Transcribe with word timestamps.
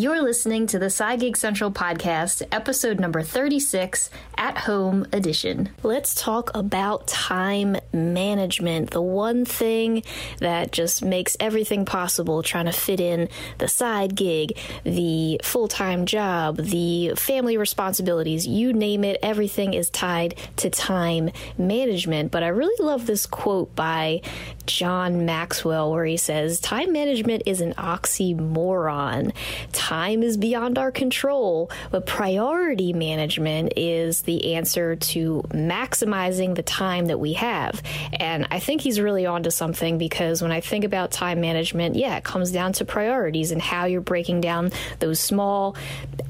You're 0.00 0.22
listening 0.22 0.66
to 0.68 0.78
the 0.78 0.88
Side 0.88 1.20
Gig 1.20 1.36
Central 1.36 1.70
podcast, 1.70 2.42
episode 2.50 2.98
number 2.98 3.20
36, 3.20 4.08
At 4.38 4.56
Home 4.56 5.06
Edition. 5.12 5.68
Let's 5.82 6.14
talk 6.14 6.50
about 6.56 7.06
time 7.06 7.76
management, 7.92 8.92
the 8.92 9.02
one 9.02 9.44
thing 9.44 10.02
that 10.38 10.72
just 10.72 11.04
makes 11.04 11.36
everything 11.38 11.84
possible 11.84 12.42
trying 12.42 12.64
to 12.64 12.72
fit 12.72 12.98
in 12.98 13.28
the 13.58 13.68
side 13.68 14.14
gig, 14.14 14.56
the 14.84 15.38
full 15.44 15.68
time 15.68 16.06
job, 16.06 16.56
the 16.56 17.12
family 17.16 17.58
responsibilities, 17.58 18.46
you 18.46 18.72
name 18.72 19.04
it, 19.04 19.18
everything 19.22 19.74
is 19.74 19.90
tied 19.90 20.34
to 20.56 20.70
time 20.70 21.28
management. 21.58 22.32
But 22.32 22.42
I 22.42 22.48
really 22.48 22.82
love 22.82 23.04
this 23.04 23.26
quote 23.26 23.76
by 23.76 24.22
John 24.64 25.26
Maxwell 25.26 25.92
where 25.92 26.06
he 26.06 26.16
says, 26.16 26.58
Time 26.58 26.90
management 26.90 27.42
is 27.44 27.60
an 27.60 27.74
oxymoron 27.74 29.34
time 29.72 29.89
is 29.90 30.36
beyond 30.36 30.78
our 30.78 30.92
control, 30.92 31.70
but 31.90 32.06
priority 32.06 32.92
management 32.92 33.72
is 33.76 34.22
the 34.22 34.54
answer 34.54 34.94
to 34.96 35.42
maximizing 35.48 36.54
the 36.54 36.62
time 36.62 37.06
that 37.06 37.18
we 37.18 37.32
have. 37.32 37.82
And 38.12 38.46
I 38.50 38.60
think 38.60 38.82
he's 38.82 39.00
really 39.00 39.26
onto 39.26 39.50
something 39.50 39.98
because 39.98 40.42
when 40.42 40.52
I 40.52 40.60
think 40.60 40.84
about 40.84 41.10
time 41.10 41.40
management, 41.40 41.96
yeah, 41.96 42.16
it 42.16 42.24
comes 42.24 42.52
down 42.52 42.72
to 42.74 42.84
priorities 42.84 43.50
and 43.50 43.60
how 43.60 43.86
you're 43.86 44.00
breaking 44.00 44.40
down 44.40 44.70
those 45.00 45.18
small, 45.18 45.76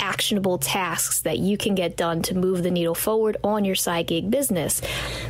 actionable 0.00 0.56
tasks 0.56 1.20
that 1.20 1.38
you 1.38 1.58
can 1.58 1.74
get 1.74 1.96
done 1.96 2.22
to 2.22 2.34
move 2.34 2.62
the 2.62 2.70
needle 2.70 2.94
forward 2.94 3.36
on 3.44 3.64
your 3.64 3.74
side 3.74 4.06
gig 4.06 4.30
business. 4.30 4.80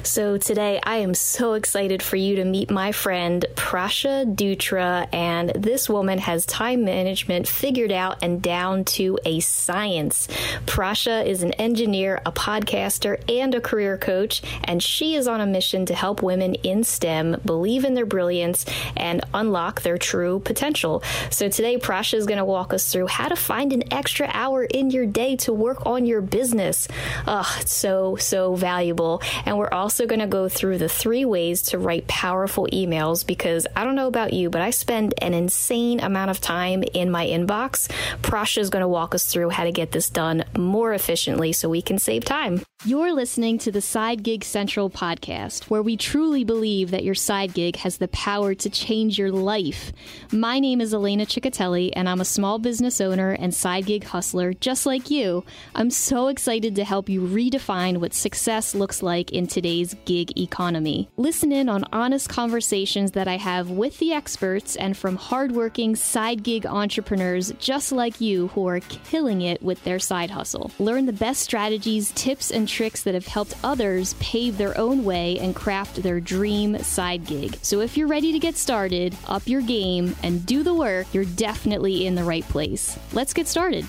So 0.04 0.38
today, 0.38 0.78
I 0.84 0.98
am 0.98 1.14
so 1.14 1.54
excited 1.54 2.00
for 2.02 2.16
you 2.16 2.36
to 2.36 2.44
meet 2.44 2.70
my 2.70 2.92
friend 2.92 3.44
Prasha 3.54 4.34
Dutra, 4.36 5.08
and 5.12 5.50
this 5.50 5.88
woman 5.88 6.18
has 6.18 6.46
time 6.46 6.84
management 6.84 7.48
figured 7.48 7.92
out 7.92 8.19
and 8.22 8.42
down 8.42 8.84
to 8.84 9.18
a 9.24 9.40
science. 9.40 10.28
Prasha 10.66 11.24
is 11.26 11.42
an 11.42 11.52
engineer, 11.54 12.20
a 12.26 12.32
podcaster, 12.32 13.20
and 13.30 13.54
a 13.54 13.60
career 13.60 13.96
coach, 13.96 14.42
and 14.64 14.82
she 14.82 15.14
is 15.14 15.28
on 15.28 15.40
a 15.40 15.46
mission 15.46 15.86
to 15.86 15.94
help 15.94 16.22
women 16.22 16.54
in 16.56 16.84
STEM 16.84 17.40
believe 17.44 17.84
in 17.84 17.94
their 17.94 18.06
brilliance 18.06 18.64
and 18.96 19.20
unlock 19.34 19.82
their 19.82 19.98
true 19.98 20.40
potential. 20.40 21.02
So 21.30 21.48
today, 21.48 21.78
Prasha 21.78 22.14
is 22.14 22.26
going 22.26 22.38
to 22.38 22.44
walk 22.44 22.72
us 22.72 22.92
through 22.92 23.08
how 23.08 23.28
to 23.28 23.36
find 23.36 23.72
an 23.72 23.92
extra 23.92 24.28
hour 24.32 24.64
in 24.64 24.90
your 24.90 25.06
day 25.06 25.36
to 25.36 25.52
work 25.52 25.86
on 25.86 26.06
your 26.06 26.20
business. 26.20 26.88
It's 27.26 27.72
so, 27.72 28.16
so 28.16 28.54
valuable. 28.54 29.22
And 29.44 29.58
we're 29.58 29.70
also 29.70 30.06
going 30.06 30.20
to 30.20 30.26
go 30.26 30.48
through 30.48 30.78
the 30.78 30.88
three 30.88 31.24
ways 31.24 31.62
to 31.62 31.78
write 31.78 32.06
powerful 32.06 32.66
emails 32.72 33.26
because 33.26 33.66
I 33.76 33.84
don't 33.84 33.94
know 33.94 34.08
about 34.08 34.32
you, 34.32 34.50
but 34.50 34.62
I 34.62 34.70
spend 34.70 35.14
an 35.18 35.34
insane 35.34 36.00
amount 36.00 36.30
of 36.30 36.40
time 36.40 36.82
in 36.82 37.10
my 37.10 37.26
inbox 37.26 37.88
Prasha 38.22 38.58
is 38.58 38.70
going 38.70 38.82
to 38.82 38.88
walk 38.88 39.14
us 39.14 39.24
through 39.24 39.50
how 39.50 39.64
to 39.64 39.72
get 39.72 39.92
this 39.92 40.10
done 40.10 40.44
more 40.56 40.92
efficiently 40.94 41.52
so 41.52 41.68
we 41.68 41.82
can 41.82 41.98
save 41.98 42.24
time. 42.24 42.62
You're 42.86 43.12
listening 43.12 43.58
to 43.58 43.70
the 43.70 43.82
Side 43.82 44.22
Gig 44.22 44.42
Central 44.42 44.88
podcast, 44.88 45.64
where 45.64 45.82
we 45.82 45.98
truly 45.98 46.44
believe 46.44 46.92
that 46.92 47.04
your 47.04 47.14
side 47.14 47.52
gig 47.52 47.76
has 47.76 47.98
the 47.98 48.08
power 48.08 48.54
to 48.54 48.70
change 48.70 49.18
your 49.18 49.30
life. 49.30 49.92
My 50.32 50.58
name 50.58 50.80
is 50.80 50.94
Elena 50.94 51.26
Ciccatelli, 51.26 51.90
and 51.94 52.08
I'm 52.08 52.22
a 52.22 52.24
small 52.24 52.58
business 52.58 52.98
owner 52.98 53.32
and 53.32 53.54
side 53.54 53.84
gig 53.84 54.04
hustler 54.04 54.54
just 54.54 54.86
like 54.86 55.10
you. 55.10 55.44
I'm 55.74 55.90
so 55.90 56.28
excited 56.28 56.74
to 56.76 56.84
help 56.84 57.10
you 57.10 57.20
redefine 57.20 57.98
what 57.98 58.14
success 58.14 58.74
looks 58.74 59.02
like 59.02 59.30
in 59.30 59.46
today's 59.46 59.94
gig 60.06 60.40
economy. 60.40 61.10
Listen 61.18 61.52
in 61.52 61.68
on 61.68 61.84
honest 61.92 62.30
conversations 62.30 63.10
that 63.12 63.28
I 63.28 63.36
have 63.36 63.68
with 63.68 63.98
the 63.98 64.14
experts 64.14 64.74
and 64.76 64.96
from 64.96 65.16
hardworking 65.16 65.96
side 65.96 66.42
gig 66.42 66.64
entrepreneurs 66.64 67.52
just 67.58 67.92
like 67.92 68.22
you 68.22 68.48
who 68.48 68.66
are 68.66 68.80
killing 68.80 69.42
it 69.42 69.62
with 69.62 69.84
their 69.84 69.98
side 69.98 70.30
hustle. 70.30 70.70
Learn 70.78 71.04
the 71.04 71.12
best 71.12 71.42
strategies, 71.42 72.10
tips, 72.12 72.50
and 72.50 72.69
tricks 72.70 73.02
that 73.02 73.14
have 73.14 73.26
helped 73.26 73.54
others 73.64 74.14
pave 74.20 74.56
their 74.56 74.76
own 74.78 75.04
way 75.04 75.38
and 75.40 75.54
craft 75.54 76.02
their 76.02 76.20
dream 76.20 76.78
side 76.78 77.26
gig. 77.26 77.58
So 77.62 77.80
if 77.80 77.96
you're 77.96 78.08
ready 78.08 78.32
to 78.32 78.38
get 78.38 78.56
started, 78.56 79.16
up 79.26 79.46
your 79.46 79.60
game, 79.60 80.16
and 80.22 80.46
do 80.46 80.62
the 80.62 80.72
work, 80.72 81.06
you're 81.12 81.24
definitely 81.24 82.06
in 82.06 82.14
the 82.14 82.24
right 82.24 82.44
place. 82.44 82.98
Let's 83.12 83.34
get 83.34 83.48
started. 83.48 83.84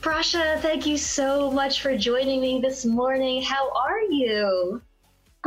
Prasha, 0.00 0.60
thank 0.60 0.86
you 0.86 0.96
so 0.96 1.50
much 1.50 1.82
for 1.82 1.96
joining 1.96 2.40
me 2.40 2.60
this 2.60 2.84
morning. 2.84 3.42
How 3.42 3.72
are 3.72 4.00
you? 4.02 4.80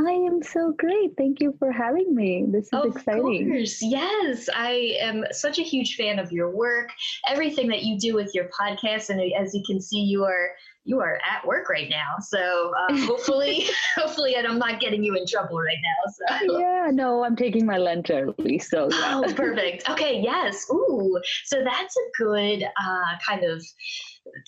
I 0.08 0.12
am 0.12 0.42
so 0.42 0.74
great. 0.78 1.12
Thank 1.18 1.40
you 1.40 1.56
for 1.60 1.72
having 1.72 2.14
me. 2.14 2.46
This 2.48 2.66
is 2.66 2.74
of 2.74 2.96
exciting. 2.96 3.50
Course. 3.50 3.82
Yes, 3.82 4.50
I 4.54 4.98
am 5.00 5.26
such 5.32 5.60
a 5.60 5.64
huge 5.64 5.96
fan 5.96 6.20
of 6.20 6.32
your 6.32 6.50
work, 6.50 6.90
everything 7.28 7.68
that 7.70 7.84
you 7.84 7.98
do 7.98 8.16
with 8.16 8.34
your 8.34 8.50
podcast, 8.50 9.10
and 9.10 9.22
as 9.34 9.54
you 9.54 9.64
can 9.66 9.82
see, 9.82 10.02
you 10.02 10.24
are 10.24 10.52
you 10.84 11.00
are 11.00 11.20
at 11.30 11.46
work 11.46 11.70
right 11.70 11.90
now. 11.90 12.16
So 12.22 12.74
uh, 12.90 12.98
hopefully, 13.06 13.66
hopefully, 13.96 14.36
I'm 14.36 14.58
not 14.58 14.80
getting 14.80 15.04
you 15.04 15.16
in 15.16 15.26
trouble 15.28 15.60
right 15.60 15.78
now. 15.84 16.38
So 16.46 16.60
yeah, 16.60 16.90
no, 16.92 17.24
I'm 17.24 17.36
taking 17.36 17.66
my 17.66 17.78
lunch 17.78 18.10
early. 18.10 18.60
So 18.60 18.90
yeah. 18.92 19.22
oh, 19.24 19.34
perfect. 19.36 19.90
Okay, 19.90 20.20
yes. 20.22 20.66
Ooh, 20.72 21.20
so 21.46 21.64
that's 21.64 21.96
a 21.96 22.24
good 22.24 22.64
uh, 22.64 23.18
kind 23.28 23.44
of 23.44 23.64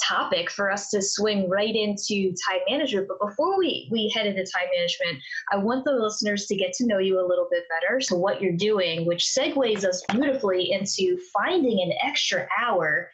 topic 0.02 0.50
for 0.50 0.72
us 0.72 0.90
to 0.90 1.02
swing 1.02 1.50
right 1.50 1.76
into 1.76 2.34
time 2.48 2.60
management. 2.70 3.08
But 3.08 3.28
before 3.28 3.58
we, 3.58 3.88
we 3.92 4.10
head 4.10 4.28
into 4.28 4.42
time 4.42 4.70
management, 4.76 5.24
I 5.52 5.58
want 5.58 5.86
the 5.86 5.94
listeners 5.94 6.46
to 6.48 6.56
get 6.56 6.74
to 6.74 6.86
know 6.86 7.00
you 7.00 7.20
a 7.20 7.28
little 7.28 7.48
bit 7.52 7.64
better. 7.70 8.00
So, 8.02 8.18
what 8.18 8.42
you're 8.42 8.58
doing, 8.58 9.06
which 9.06 9.26
segues 9.38 9.84
us 9.84 10.04
beautifully 10.10 10.72
into 10.72 11.20
finding 11.34 11.82
an 11.82 11.94
extra 12.04 12.48
hour 12.62 13.10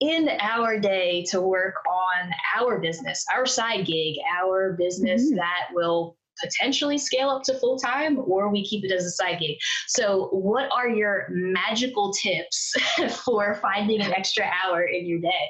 in 0.00 0.28
our 0.40 0.78
day 0.78 1.24
to 1.30 1.40
work 1.40 1.74
on 1.88 2.30
our 2.58 2.80
business, 2.80 3.24
our 3.34 3.46
side 3.46 3.86
gig, 3.86 4.16
our 4.36 4.72
business 4.72 5.26
mm-hmm. 5.26 5.36
that 5.36 5.68
will 5.72 6.16
potentially 6.40 6.98
scale 6.98 7.28
up 7.28 7.42
to 7.44 7.54
full 7.54 7.78
time 7.78 8.18
or 8.26 8.50
we 8.50 8.64
keep 8.64 8.84
it 8.84 8.90
as 8.90 9.04
a 9.04 9.10
side 9.10 9.38
gig. 9.38 9.56
So, 9.86 10.28
what 10.32 10.70
are 10.72 10.88
your 10.88 11.28
magical 11.30 12.12
tips 12.12 12.74
for 13.24 13.54
finding 13.62 14.00
an 14.00 14.12
extra 14.12 14.50
hour 14.64 14.82
in 14.82 15.06
your 15.06 15.20
day? 15.20 15.48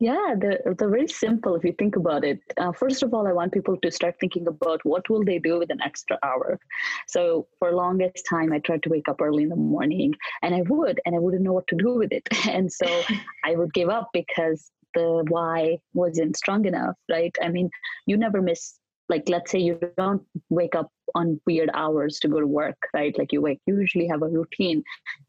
Yeah, 0.00 0.34
they're, 0.36 0.60
they're 0.76 0.90
very 0.90 1.06
simple 1.06 1.54
if 1.54 1.64
you 1.64 1.72
think 1.78 1.96
about 1.96 2.24
it. 2.24 2.40
Uh, 2.58 2.72
first 2.72 3.02
of 3.02 3.14
all, 3.14 3.26
I 3.28 3.32
want 3.32 3.52
people 3.52 3.76
to 3.80 3.90
start 3.92 4.16
thinking 4.20 4.46
about 4.48 4.80
what 4.84 5.08
will 5.08 5.24
they 5.24 5.38
do 5.38 5.58
with 5.58 5.70
an 5.70 5.80
extra 5.82 6.18
hour. 6.22 6.58
So 7.06 7.46
for 7.58 7.72
longest 7.72 8.26
time, 8.28 8.52
I 8.52 8.58
tried 8.58 8.82
to 8.82 8.90
wake 8.90 9.08
up 9.08 9.22
early 9.22 9.44
in 9.44 9.48
the 9.48 9.56
morning, 9.56 10.12
and 10.42 10.54
I 10.54 10.62
would, 10.62 11.00
and 11.06 11.14
I 11.14 11.18
wouldn't 11.20 11.42
know 11.44 11.52
what 11.52 11.68
to 11.68 11.76
do 11.76 11.94
with 11.94 12.12
it, 12.12 12.28
and 12.48 12.70
so 12.70 12.86
I 13.44 13.54
would 13.54 13.72
give 13.72 13.88
up 13.88 14.10
because 14.12 14.70
the 14.94 15.24
why 15.28 15.78
wasn't 15.92 16.36
strong 16.36 16.66
enough, 16.66 16.96
right? 17.10 17.34
I 17.42 17.48
mean, 17.48 17.70
you 18.06 18.16
never 18.16 18.42
miss 18.42 18.78
like 19.14 19.28
let's 19.34 19.50
say 19.52 19.60
you 19.68 19.78
don't 19.96 20.22
wake 20.50 20.74
up 20.74 20.88
on 21.14 21.40
weird 21.46 21.70
hours 21.74 22.18
to 22.20 22.28
go 22.28 22.40
to 22.40 22.46
work 22.46 22.80
right? 22.92 23.16
Like 23.18 23.32
you 23.32 23.40
wake 23.40 23.60
you 23.66 23.78
usually 23.78 24.08
have 24.08 24.22
a 24.22 24.32
routine 24.38 24.82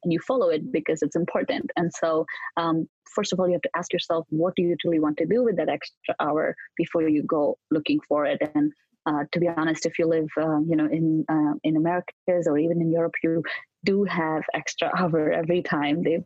and 0.04 0.14
you 0.14 0.20
follow 0.20 0.50
it 0.50 0.72
because 0.72 1.02
it's 1.02 1.16
important. 1.24 1.70
And 1.76 1.92
so 2.02 2.26
um, 2.58 2.88
first 3.16 3.32
of 3.32 3.40
all 3.40 3.48
you 3.48 3.58
have 3.60 3.68
to 3.70 3.78
ask 3.80 3.94
yourself 3.94 4.26
what 4.30 4.56
do 4.56 4.64
you 4.64 4.76
truly 4.82 5.00
want 5.06 5.18
to 5.18 5.26
do 5.36 5.44
with 5.44 5.56
that 5.58 5.70
extra 5.70 6.16
hour 6.20 6.56
before 6.78 7.08
you 7.08 7.24
go 7.24 7.58
looking 7.72 8.00
for 8.10 8.26
it? 8.26 8.42
And 8.56 8.72
uh, 9.08 9.24
to 9.32 9.40
be 9.40 9.48
honest 9.48 9.86
if 9.86 10.00
you 10.00 10.08
live 10.08 10.30
uh, 10.46 10.62
you 10.70 10.76
know 10.80 10.88
in 10.98 11.24
uh, 11.30 11.54
in 11.64 11.78
americas 11.78 12.48
or 12.48 12.58
even 12.58 12.82
in 12.82 12.90
europe 12.92 13.14
you 13.24 13.44
do 13.86 14.04
have 14.04 14.44
extra 14.54 14.92
hour 14.98 15.32
every 15.32 15.62
time. 15.62 16.04
They 16.04 16.24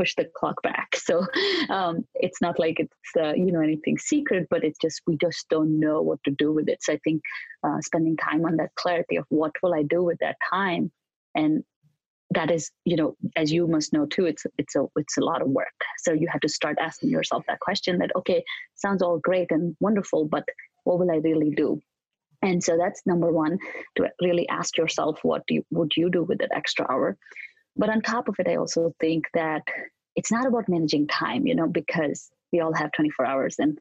push 0.00 0.14
the 0.16 0.26
clock 0.34 0.62
back. 0.62 0.96
So 0.96 1.26
um, 1.68 2.06
it's 2.14 2.40
not 2.40 2.58
like 2.58 2.80
it's 2.80 3.10
uh, 3.22 3.34
you 3.34 3.52
know 3.52 3.60
anything 3.60 3.98
secret, 3.98 4.46
but 4.48 4.64
it's 4.64 4.78
just 4.78 5.02
we 5.06 5.16
just 5.16 5.48
don't 5.48 5.78
know 5.78 6.00
what 6.00 6.20
to 6.24 6.30
do 6.30 6.52
with 6.52 6.68
it. 6.68 6.82
So 6.82 6.94
I 6.94 7.00
think 7.04 7.22
uh, 7.62 7.80
spending 7.80 8.16
time 8.16 8.44
on 8.46 8.56
that 8.56 8.74
clarity 8.76 9.16
of 9.16 9.26
what 9.28 9.52
will 9.62 9.74
I 9.74 9.82
do 9.82 10.02
with 10.02 10.18
that 10.20 10.36
time, 10.50 10.90
and 11.34 11.62
that 12.30 12.50
is 12.50 12.70
you 12.84 12.96
know 12.96 13.16
as 13.36 13.52
you 13.52 13.66
must 13.66 13.92
know 13.92 14.06
too, 14.06 14.26
it's 14.26 14.46
it's 14.56 14.76
a 14.76 14.86
it's 14.96 15.18
a 15.18 15.24
lot 15.30 15.42
of 15.42 15.48
work. 15.48 15.78
So 15.98 16.12
you 16.12 16.28
have 16.32 16.40
to 16.42 16.48
start 16.48 16.78
asking 16.80 17.10
yourself 17.10 17.44
that 17.48 17.60
question: 17.60 17.98
that 17.98 18.12
okay, 18.16 18.42
sounds 18.76 19.02
all 19.02 19.18
great 19.18 19.50
and 19.50 19.76
wonderful, 19.80 20.26
but 20.26 20.44
what 20.84 20.98
will 20.98 21.10
I 21.10 21.16
really 21.16 21.50
do? 21.50 21.80
And 22.42 22.64
so 22.64 22.78
that's 22.78 23.02
number 23.04 23.30
one 23.30 23.58
to 23.96 24.08
really 24.22 24.48
ask 24.48 24.78
yourself 24.78 25.18
what 25.22 25.42
you, 25.50 25.62
would 25.70 25.92
you 25.94 26.08
do 26.10 26.22
with 26.22 26.38
that 26.38 26.54
extra 26.54 26.90
hour 26.90 27.18
but 27.76 27.90
on 27.90 28.02
top 28.02 28.28
of 28.28 28.36
it, 28.38 28.48
I 28.48 28.56
also 28.56 28.94
think 29.00 29.24
that 29.34 29.62
it's 30.16 30.32
not 30.32 30.46
about 30.46 30.68
managing 30.68 31.06
time, 31.06 31.46
you 31.46 31.54
know, 31.54 31.68
because 31.68 32.30
we 32.52 32.60
all 32.60 32.74
have 32.74 32.92
24 32.92 33.26
hours 33.26 33.56
and 33.58 33.78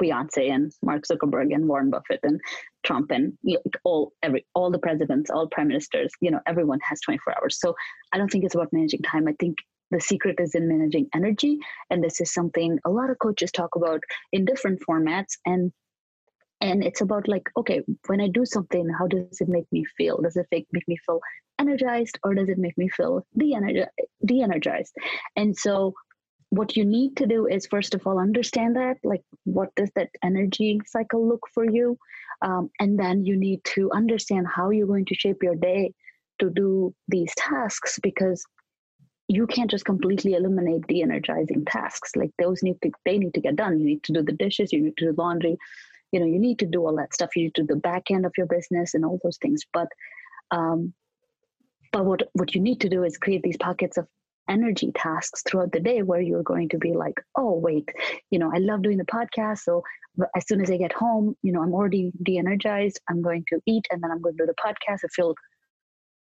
Beyonce 0.00 0.50
and 0.50 0.72
Mark 0.82 1.04
Zuckerberg 1.06 1.54
and 1.54 1.68
Warren 1.68 1.90
Buffett 1.90 2.20
and 2.22 2.40
Trump 2.84 3.10
and 3.10 3.36
all 3.84 4.12
every 4.22 4.46
all 4.54 4.70
the 4.70 4.78
presidents, 4.78 5.30
all 5.30 5.46
prime 5.48 5.68
ministers, 5.68 6.12
you 6.20 6.30
know, 6.30 6.40
everyone 6.46 6.80
has 6.82 7.00
24 7.00 7.34
hours. 7.38 7.60
So 7.60 7.74
I 8.12 8.18
don't 8.18 8.30
think 8.30 8.44
it's 8.44 8.54
about 8.54 8.72
managing 8.72 9.02
time. 9.02 9.28
I 9.28 9.34
think 9.38 9.58
the 9.90 10.00
secret 10.00 10.36
is 10.38 10.54
in 10.54 10.68
managing 10.68 11.08
energy. 11.14 11.58
And 11.90 12.02
this 12.02 12.20
is 12.20 12.32
something 12.32 12.78
a 12.84 12.90
lot 12.90 13.10
of 13.10 13.18
coaches 13.18 13.50
talk 13.52 13.76
about 13.76 14.00
in 14.32 14.44
different 14.44 14.80
formats. 14.88 15.36
And 15.44 15.72
and 16.62 16.84
it's 16.84 17.00
about 17.00 17.26
like, 17.26 17.48
okay, 17.56 17.80
when 18.06 18.20
I 18.20 18.28
do 18.28 18.44
something, 18.44 18.86
how 18.98 19.06
does 19.06 19.40
it 19.40 19.48
make 19.48 19.64
me 19.72 19.84
feel? 19.96 20.18
Does 20.18 20.36
it 20.36 20.46
make, 20.52 20.66
make 20.72 20.86
me 20.86 20.96
feel 21.06 21.20
energized 21.60 22.18
or 22.24 22.34
does 22.34 22.48
it 22.48 22.58
make 22.58 22.76
me 22.78 22.88
feel 22.88 23.26
de-energized? 23.36 24.94
And 25.36 25.56
so 25.56 25.94
what 26.50 26.76
you 26.76 26.84
need 26.84 27.16
to 27.16 27.26
do 27.26 27.46
is 27.46 27.66
first 27.66 27.94
of 27.94 28.06
all 28.06 28.18
understand 28.18 28.74
that 28.76 28.96
like 29.04 29.22
what 29.44 29.74
does 29.76 29.90
that 29.94 30.08
energy 30.24 30.80
cycle 30.86 31.28
look 31.28 31.44
for 31.54 31.64
you? 31.64 31.96
Um, 32.42 32.70
and 32.80 32.98
then 32.98 33.24
you 33.24 33.36
need 33.36 33.60
to 33.76 33.90
understand 33.92 34.46
how 34.54 34.70
you're 34.70 34.86
going 34.94 35.06
to 35.06 35.14
shape 35.14 35.42
your 35.42 35.54
day 35.54 35.92
to 36.40 36.50
do 36.50 36.94
these 37.08 37.32
tasks 37.36 37.98
because 38.02 38.42
you 39.28 39.46
can't 39.46 39.70
just 39.70 39.84
completely 39.84 40.32
eliminate 40.34 40.84
the 40.88 41.02
energizing 41.02 41.64
tasks. 41.64 42.16
Like 42.16 42.30
those 42.38 42.62
need 42.64 42.78
to 42.82 42.90
they 43.04 43.18
need 43.18 43.34
to 43.34 43.40
get 43.40 43.56
done. 43.56 43.78
You 43.78 43.86
need 43.86 44.02
to 44.04 44.12
do 44.12 44.22
the 44.22 44.32
dishes 44.32 44.72
you 44.72 44.82
need 44.82 44.96
to 44.96 45.06
do 45.06 45.14
laundry 45.16 45.56
you 46.12 46.20
know 46.20 46.26
you 46.26 46.38
need 46.38 46.58
to 46.58 46.66
do 46.66 46.84
all 46.84 46.96
that 46.96 47.14
stuff. 47.14 47.36
You 47.36 47.44
need 47.44 47.54
to 47.56 47.62
do 47.62 47.74
the 47.74 47.80
back 47.80 48.10
end 48.10 48.26
of 48.26 48.32
your 48.36 48.46
business 48.46 48.94
and 48.94 49.04
all 49.04 49.20
those 49.22 49.38
things. 49.38 49.62
But 49.72 49.88
um 50.50 50.92
but 51.92 52.04
what 52.04 52.22
what 52.32 52.54
you 52.54 52.60
need 52.60 52.80
to 52.80 52.88
do 52.88 53.04
is 53.04 53.18
create 53.18 53.42
these 53.42 53.56
pockets 53.56 53.96
of 53.96 54.06
energy 54.48 54.90
tasks 54.94 55.42
throughout 55.46 55.70
the 55.72 55.80
day 55.80 56.02
where 56.02 56.20
you're 56.20 56.42
going 56.42 56.68
to 56.68 56.78
be 56.78 56.92
like 56.92 57.14
oh 57.36 57.52
wait 57.52 57.88
you 58.30 58.38
know 58.38 58.50
i 58.52 58.58
love 58.58 58.82
doing 58.82 58.98
the 58.98 59.04
podcast 59.04 59.58
so 59.58 59.82
as 60.36 60.46
soon 60.48 60.60
as 60.60 60.70
i 60.70 60.76
get 60.76 60.92
home 60.92 61.36
you 61.42 61.52
know 61.52 61.62
i'm 61.62 61.72
already 61.72 62.10
de-energized 62.22 63.00
i'm 63.08 63.22
going 63.22 63.44
to 63.48 63.60
eat 63.66 63.86
and 63.90 64.02
then 64.02 64.10
i'm 64.10 64.20
going 64.20 64.36
to 64.36 64.44
do 64.44 64.46
the 64.46 64.54
podcast. 64.54 65.00
I 65.04 65.08
feel 65.14 65.34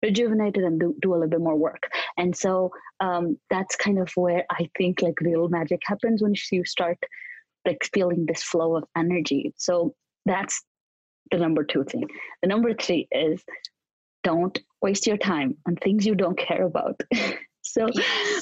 rejuvenated 0.03 0.65
and 0.65 0.79
do, 0.79 0.95
do 1.01 1.13
a 1.13 1.15
little 1.15 1.29
bit 1.29 1.41
more 1.41 1.57
work. 1.57 1.91
And 2.17 2.37
so 2.37 2.71
um, 3.01 3.37
that's 3.51 3.75
kind 3.75 3.99
of 3.99 4.11
where 4.15 4.45
i 4.51 4.71
think 4.77 5.03
like 5.03 5.21
real 5.21 5.49
magic 5.49 5.81
happens 5.85 6.23
when 6.23 6.35
you 6.53 6.65
start 6.65 6.99
like 7.67 7.89
feeling 7.93 8.25
this 8.27 8.43
flow 8.43 8.77
of 8.77 8.85
energy. 8.97 9.53
So 9.57 9.95
that's 10.25 10.63
the 11.31 11.39
number 11.39 11.65
two 11.65 11.85
thing. 11.85 12.07
The 12.43 12.49
number 12.49 12.73
three 12.75 13.09
is 13.11 13.43
don't 14.25 14.59
waste 14.83 15.07
your 15.07 15.17
time 15.17 15.57
on 15.67 15.77
things 15.77 16.07
you 16.07 16.15
don't 16.15 16.39
care 16.39 16.65
about. 16.65 17.01
So 17.63 17.87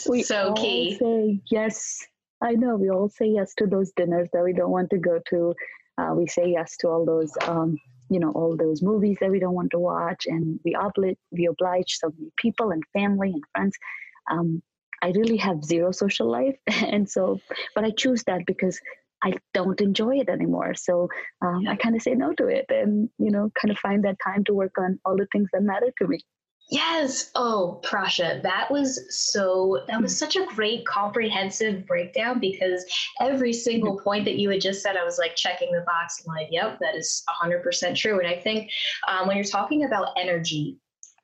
we 0.08 0.22
so 0.22 0.50
all 0.50 0.54
key. 0.54 0.96
say 1.00 1.40
yes. 1.50 2.06
I 2.40 2.52
know 2.52 2.76
we 2.76 2.90
all 2.90 3.08
say 3.08 3.26
yes 3.26 3.54
to 3.54 3.66
those 3.66 3.90
dinners 3.96 4.28
that 4.32 4.44
we 4.44 4.52
don't 4.52 4.70
want 4.70 4.90
to 4.90 4.98
go 4.98 5.18
to. 5.30 5.54
Uh, 5.98 6.14
we 6.14 6.28
say 6.28 6.50
yes 6.50 6.76
to 6.78 6.88
all 6.88 7.04
those 7.04 7.32
um, 7.48 7.76
you 8.08 8.20
know 8.20 8.30
all 8.32 8.56
those 8.56 8.82
movies 8.82 9.16
that 9.20 9.30
we 9.30 9.40
don't 9.40 9.54
want 9.54 9.70
to 9.72 9.78
watch 9.78 10.26
and 10.26 10.60
we 10.64 10.74
oblige 10.74 11.16
we 11.32 11.46
oblige 11.46 11.96
so 11.98 12.12
many 12.16 12.30
people 12.36 12.70
and 12.70 12.82
family 12.92 13.32
and 13.32 13.42
friends. 13.52 13.76
Um, 14.30 14.62
i 15.02 15.10
really 15.10 15.36
have 15.36 15.62
zero 15.62 15.92
social 15.92 16.28
life 16.30 16.56
and 16.66 17.08
so 17.08 17.38
but 17.74 17.84
i 17.84 17.90
choose 17.90 18.24
that 18.24 18.46
because 18.46 18.80
i 19.22 19.32
don't 19.54 19.80
enjoy 19.80 20.16
it 20.16 20.28
anymore 20.28 20.74
so 20.74 21.08
um, 21.42 21.66
i 21.68 21.76
kind 21.76 21.96
of 21.96 22.02
say 22.02 22.14
no 22.14 22.32
to 22.32 22.46
it 22.46 22.66
and 22.68 23.08
you 23.18 23.30
know 23.30 23.50
kind 23.60 23.70
of 23.70 23.78
find 23.78 24.04
that 24.04 24.16
time 24.22 24.44
to 24.44 24.54
work 24.54 24.72
on 24.78 24.98
all 25.04 25.16
the 25.16 25.26
things 25.32 25.48
that 25.52 25.62
matter 25.62 25.92
to 25.98 26.06
me 26.06 26.18
Yes. 26.68 27.30
Oh, 27.36 27.80
Prasha, 27.84 28.42
that 28.42 28.68
was 28.70 29.00
so, 29.16 29.84
that 29.86 30.02
was 30.02 30.18
such 30.18 30.34
a 30.34 30.46
great 30.46 30.84
comprehensive 30.84 31.86
breakdown 31.86 32.40
because 32.40 32.84
every 33.20 33.52
single 33.52 34.00
point 34.00 34.24
that 34.24 34.36
you 34.36 34.50
had 34.50 34.60
just 34.60 34.82
said, 34.82 34.96
I 34.96 35.04
was 35.04 35.16
like 35.18 35.36
checking 35.36 35.70
the 35.70 35.82
box. 35.82 36.20
I'm 36.26 36.34
like, 36.34 36.48
yep, 36.50 36.78
that 36.80 36.96
is 36.96 37.22
100% 37.40 37.94
true. 37.94 38.18
And 38.18 38.26
I 38.26 38.40
think 38.40 38.70
um, 39.06 39.28
when 39.28 39.36
you're 39.36 39.44
talking 39.44 39.84
about 39.84 40.08
energy 40.18 40.76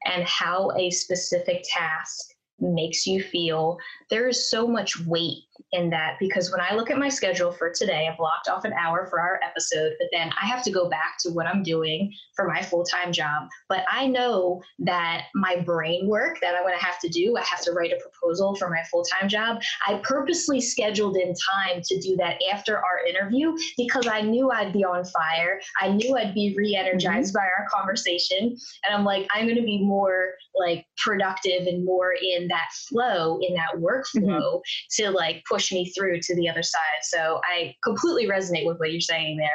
and 0.05 0.23
how 0.25 0.71
a 0.77 0.91
specific 0.91 1.65
task 1.69 2.25
makes 2.61 3.05
you 3.05 3.21
feel, 3.21 3.79
there 4.11 4.29
is 4.29 4.49
so 4.49 4.69
much 4.69 5.05
weight 5.07 5.43
in 5.73 5.91
that 5.91 6.17
because 6.19 6.51
when 6.51 6.61
I 6.61 6.75
look 6.75 6.91
at 6.91 6.99
my 6.99 7.09
schedule 7.09 7.53
for 7.53 7.71
today, 7.71 8.09
I 8.11 8.17
blocked 8.17 8.49
off 8.49 8.65
an 8.65 8.73
hour 8.73 9.07
for 9.07 9.21
our 9.21 9.41
episode, 9.43 9.93
but 9.99 10.09
then 10.13 10.31
I 10.41 10.47
have 10.47 10.63
to 10.65 10.71
go 10.71 10.89
back 10.89 11.17
to 11.21 11.31
what 11.31 11.47
I'm 11.47 11.63
doing 11.63 12.13
for 12.35 12.47
my 12.47 12.63
full 12.63 12.85
time 12.85 13.13
job. 13.13 13.49
But 13.69 13.85
I 13.91 14.07
know 14.07 14.63
that 14.81 15.27
my 15.35 15.57
brain 15.57 16.09
work 16.09 16.39
that 16.41 16.55
I'm 16.55 16.63
going 16.63 16.79
to 16.79 16.85
have 16.85 16.99
to 17.01 17.09
do, 17.09 17.37
I 17.37 17.43
have 17.43 17.61
to 17.63 17.73
write 17.73 17.93
a 17.93 18.01
proposal 18.01 18.55
for 18.57 18.69
my 18.71 18.83
full 18.91 19.05
time 19.05 19.29
job. 19.29 19.61
I 19.87 20.01
purposely 20.03 20.61
scheduled 20.61 21.17
in 21.17 21.35
time 21.35 21.83
to 21.83 22.01
do 22.01 22.17
that 22.17 22.37
after 22.53 22.77
our 22.77 23.05
interview 23.09 23.55
because 23.77 24.07
I 24.07 24.23
knew 24.23 24.51
I'd 24.51 24.73
be 24.73 24.85
on 24.85 25.05
fire. 25.05 25.61
I 25.81 25.89
knew 25.89 26.17
I'd 26.17 26.35
be 26.35 26.55
re 26.57 26.77
energized 26.77 27.35
mm-hmm. 27.35 27.39
by 27.39 27.49
our 27.59 27.67
conversation. 27.71 28.57
And 28.85 28.95
I'm 28.95 29.05
like, 29.05 29.29
I'm 29.35 29.47
going 29.47 29.57
to 29.57 29.63
be 29.63 29.83
more 29.83 30.35
like 30.55 30.87
productive 30.97 31.67
and 31.67 31.85
more 31.85 32.15
in 32.15 32.49
that 32.49 32.69
flow, 32.89 33.39
in 33.41 33.55
that 33.55 33.77
workflow 33.77 34.61
mm-hmm. 34.61 35.03
to 35.03 35.11
like 35.11 35.43
push 35.53 35.73
me 35.73 35.91
through 35.91 36.21
to 36.21 36.35
the 36.35 36.49
other 36.49 36.63
side. 36.63 37.03
So 37.03 37.41
I 37.45 37.75
completely 37.85 38.27
resonate 38.27 38.67
with 38.67 38.79
what 38.79 38.91
you're 38.91 39.01
saying 39.01 39.37
there. 39.37 39.51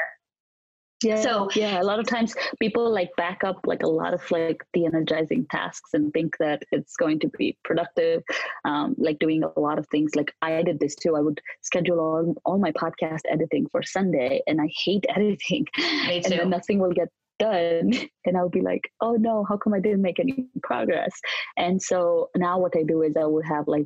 Yeah. 1.04 1.22
So 1.22 1.48
yeah, 1.56 1.80
a 1.80 1.84
lot 1.84 2.00
of 2.00 2.08
times 2.08 2.34
people 2.60 2.92
like 2.92 3.12
back 3.18 3.44
up 3.44 3.60
like 3.66 3.84
a 3.84 3.88
lot 3.88 4.16
of 4.16 4.32
like 4.32 4.64
the 4.74 4.86
energizing 4.86 5.46
tasks 5.52 5.92
and 5.94 6.12
think 6.12 6.36
that 6.40 6.64
it's 6.72 6.96
going 6.96 7.20
to 7.20 7.30
be 7.38 7.56
productive. 7.64 8.24
Um, 8.66 8.96
like 8.98 9.20
doing 9.20 9.44
a 9.44 9.60
lot 9.60 9.78
of 9.78 9.88
things. 9.90 10.16
Like 10.16 10.34
I 10.42 10.64
did 10.64 10.80
this 10.80 10.96
too. 10.96 11.16
I 11.16 11.20
would 11.20 11.40
schedule 11.62 12.00
all, 12.00 12.34
all 12.46 12.58
my 12.58 12.72
podcast 12.72 13.22
editing 13.30 13.68
for 13.72 13.84
Sunday, 13.84 14.42
and 14.48 14.60
I 14.60 14.70
hate 14.86 15.06
editing. 15.16 15.68
Me 16.08 16.22
too. 16.22 16.32
And 16.32 16.40
then 16.40 16.50
nothing 16.50 16.80
will 16.80 16.94
get 16.94 17.10
done 17.40 17.94
and 18.26 18.36
i'll 18.36 18.50
be 18.50 18.62
like 18.62 18.82
oh 19.00 19.14
no 19.14 19.46
how 19.48 19.56
come 19.56 19.72
i 19.72 19.80
didn't 19.80 20.02
make 20.02 20.20
any 20.20 20.48
progress 20.64 21.12
and 21.56 21.80
so 21.80 22.32
now 22.36 22.58
what 22.58 22.76
i 22.76 22.82
do 22.82 23.04
is 23.04 23.16
i 23.16 23.24
will 23.24 23.44
have 23.44 23.68
like 23.68 23.86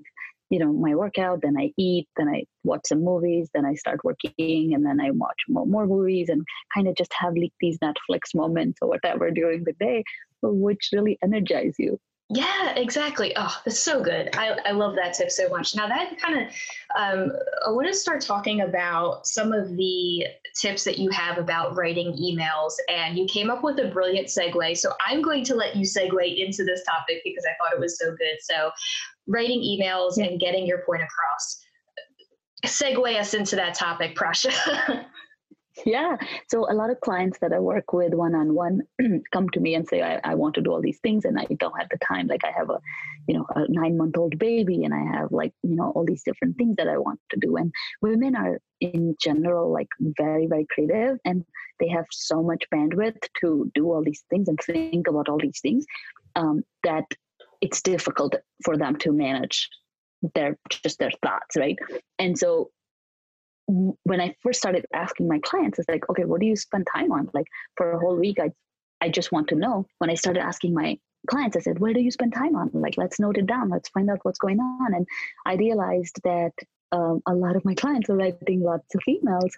you 0.51 0.59
know 0.59 0.71
my 0.71 0.93
workout 0.93 1.39
then 1.41 1.55
i 1.57 1.71
eat 1.77 2.07
then 2.17 2.27
i 2.27 2.43
watch 2.63 2.81
some 2.85 3.03
movies 3.03 3.49
then 3.53 3.65
i 3.65 3.73
start 3.73 4.03
working 4.03 4.73
and 4.75 4.85
then 4.85 4.99
i 5.01 5.09
watch 5.11 5.39
more, 5.47 5.65
more 5.65 5.87
movies 5.87 6.27
and 6.29 6.45
kind 6.75 6.87
of 6.87 6.95
just 6.95 7.13
have 7.13 7.33
like 7.35 7.53
these 7.61 7.79
netflix 7.79 8.35
moments 8.35 8.77
or 8.81 8.89
whatever 8.89 9.31
during 9.31 9.63
the 9.63 9.73
day 9.79 10.03
which 10.43 10.89
really 10.93 11.17
energize 11.23 11.73
you 11.79 11.97
yeah, 12.33 12.75
exactly. 12.77 13.33
Oh, 13.35 13.53
that's 13.65 13.79
so 13.79 14.01
good. 14.01 14.29
I, 14.37 14.57
I 14.65 14.71
love 14.71 14.95
that 14.95 15.13
tip 15.13 15.29
so 15.29 15.49
much. 15.49 15.75
Now, 15.75 15.87
that 15.87 16.17
kind 16.17 16.41
of, 16.41 16.47
um, 16.97 17.31
I 17.67 17.71
want 17.71 17.87
to 17.87 17.93
start 17.93 18.21
talking 18.21 18.61
about 18.61 19.27
some 19.27 19.51
of 19.51 19.75
the 19.75 20.27
tips 20.55 20.85
that 20.85 20.97
you 20.97 21.09
have 21.09 21.37
about 21.37 21.75
writing 21.75 22.13
emails. 22.13 22.71
And 22.87 23.17
you 23.17 23.25
came 23.25 23.49
up 23.49 23.65
with 23.65 23.79
a 23.79 23.89
brilliant 23.89 24.27
segue. 24.27 24.77
So 24.77 24.93
I'm 25.05 25.21
going 25.21 25.43
to 25.43 25.55
let 25.55 25.75
you 25.75 25.83
segue 25.85 26.37
into 26.37 26.63
this 26.63 26.85
topic 26.85 27.21
because 27.25 27.45
I 27.45 27.51
thought 27.61 27.73
it 27.73 27.79
was 27.81 27.99
so 27.99 28.11
good. 28.11 28.37
So, 28.39 28.71
writing 29.27 29.59
emails 29.59 30.17
and 30.17 30.39
getting 30.39 30.65
your 30.65 30.83
point 30.85 31.01
across. 31.03 31.61
Segue 32.65 33.19
us 33.19 33.33
into 33.33 33.57
that 33.57 33.73
topic, 33.73 34.15
Prasha. 34.15 35.05
Yeah. 35.85 36.17
So 36.49 36.69
a 36.69 36.73
lot 36.73 36.89
of 36.89 36.99
clients 36.99 37.39
that 37.39 37.53
I 37.53 37.59
work 37.59 37.93
with 37.93 38.13
one 38.13 38.35
on 38.35 38.53
one 38.53 38.81
come 39.33 39.49
to 39.49 39.59
me 39.59 39.75
and 39.75 39.87
say, 39.87 40.01
I, 40.01 40.19
I 40.23 40.35
want 40.35 40.55
to 40.55 40.61
do 40.61 40.71
all 40.71 40.81
these 40.81 40.99
things 40.99 41.25
and 41.25 41.39
I 41.39 41.45
don't 41.59 41.77
have 41.79 41.89
the 41.89 41.97
time. 42.05 42.27
Like 42.27 42.43
I 42.43 42.51
have 42.57 42.69
a, 42.69 42.79
you 43.27 43.37
know, 43.37 43.45
a 43.55 43.65
nine 43.69 43.97
month 43.97 44.17
old 44.17 44.37
baby 44.37 44.83
and 44.83 44.93
I 44.93 45.17
have 45.17 45.31
like, 45.31 45.53
you 45.63 45.75
know, 45.75 45.91
all 45.95 46.05
these 46.05 46.23
different 46.23 46.57
things 46.57 46.75
that 46.77 46.87
I 46.87 46.97
want 46.97 47.19
to 47.31 47.39
do. 47.39 47.55
And 47.55 47.71
women 48.01 48.35
are 48.35 48.59
in 48.81 49.15
general 49.19 49.71
like 49.71 49.87
very, 49.99 50.47
very 50.47 50.67
creative 50.69 51.17
and 51.23 51.45
they 51.79 51.87
have 51.87 52.05
so 52.11 52.43
much 52.43 52.63
bandwidth 52.73 53.21
to 53.41 53.71
do 53.73 53.91
all 53.91 54.03
these 54.03 54.23
things 54.29 54.47
and 54.49 54.59
think 54.59 55.07
about 55.07 55.29
all 55.29 55.39
these 55.39 55.61
things 55.61 55.85
um, 56.35 56.63
that 56.83 57.05
it's 57.61 57.81
difficult 57.81 58.35
for 58.65 58.77
them 58.77 58.97
to 58.97 59.11
manage 59.11 59.69
their 60.35 60.57
just 60.69 60.99
their 60.99 61.11
thoughts, 61.23 61.55
right? 61.57 61.77
And 62.19 62.37
so 62.37 62.71
when 64.03 64.21
I 64.21 64.35
first 64.41 64.59
started 64.59 64.85
asking 64.93 65.27
my 65.27 65.39
clients, 65.39 65.79
it's 65.79 65.89
like, 65.89 66.09
okay, 66.09 66.25
what 66.25 66.39
do 66.39 66.45
you 66.45 66.55
spend 66.55 66.87
time 66.91 67.11
on? 67.11 67.29
Like 67.33 67.47
for 67.77 67.91
a 67.91 67.99
whole 67.99 68.17
week, 68.17 68.37
I, 68.39 68.51
I 69.01 69.09
just 69.09 69.31
want 69.31 69.47
to 69.49 69.55
know. 69.55 69.85
When 69.99 70.09
I 70.09 70.15
started 70.15 70.41
asking 70.41 70.73
my 70.73 70.97
clients, 71.27 71.55
I 71.55 71.61
said, 71.61 71.79
where 71.79 71.93
do 71.93 72.01
you 72.01 72.11
spend 72.11 72.33
time 72.33 72.55
on? 72.55 72.69
Like, 72.73 72.97
let's 72.97 73.19
note 73.19 73.37
it 73.37 73.47
down. 73.47 73.69
Let's 73.69 73.89
find 73.89 74.09
out 74.09 74.19
what's 74.23 74.39
going 74.39 74.59
on. 74.59 74.93
And 74.93 75.07
I 75.45 75.55
realized 75.55 76.19
that 76.23 76.53
um, 76.91 77.21
a 77.25 77.33
lot 77.33 77.55
of 77.55 77.63
my 77.63 77.73
clients 77.81 78.09
were 78.09 78.17
writing 78.17 78.61
lots 78.61 78.93
of 78.95 79.01
emails. 79.07 79.51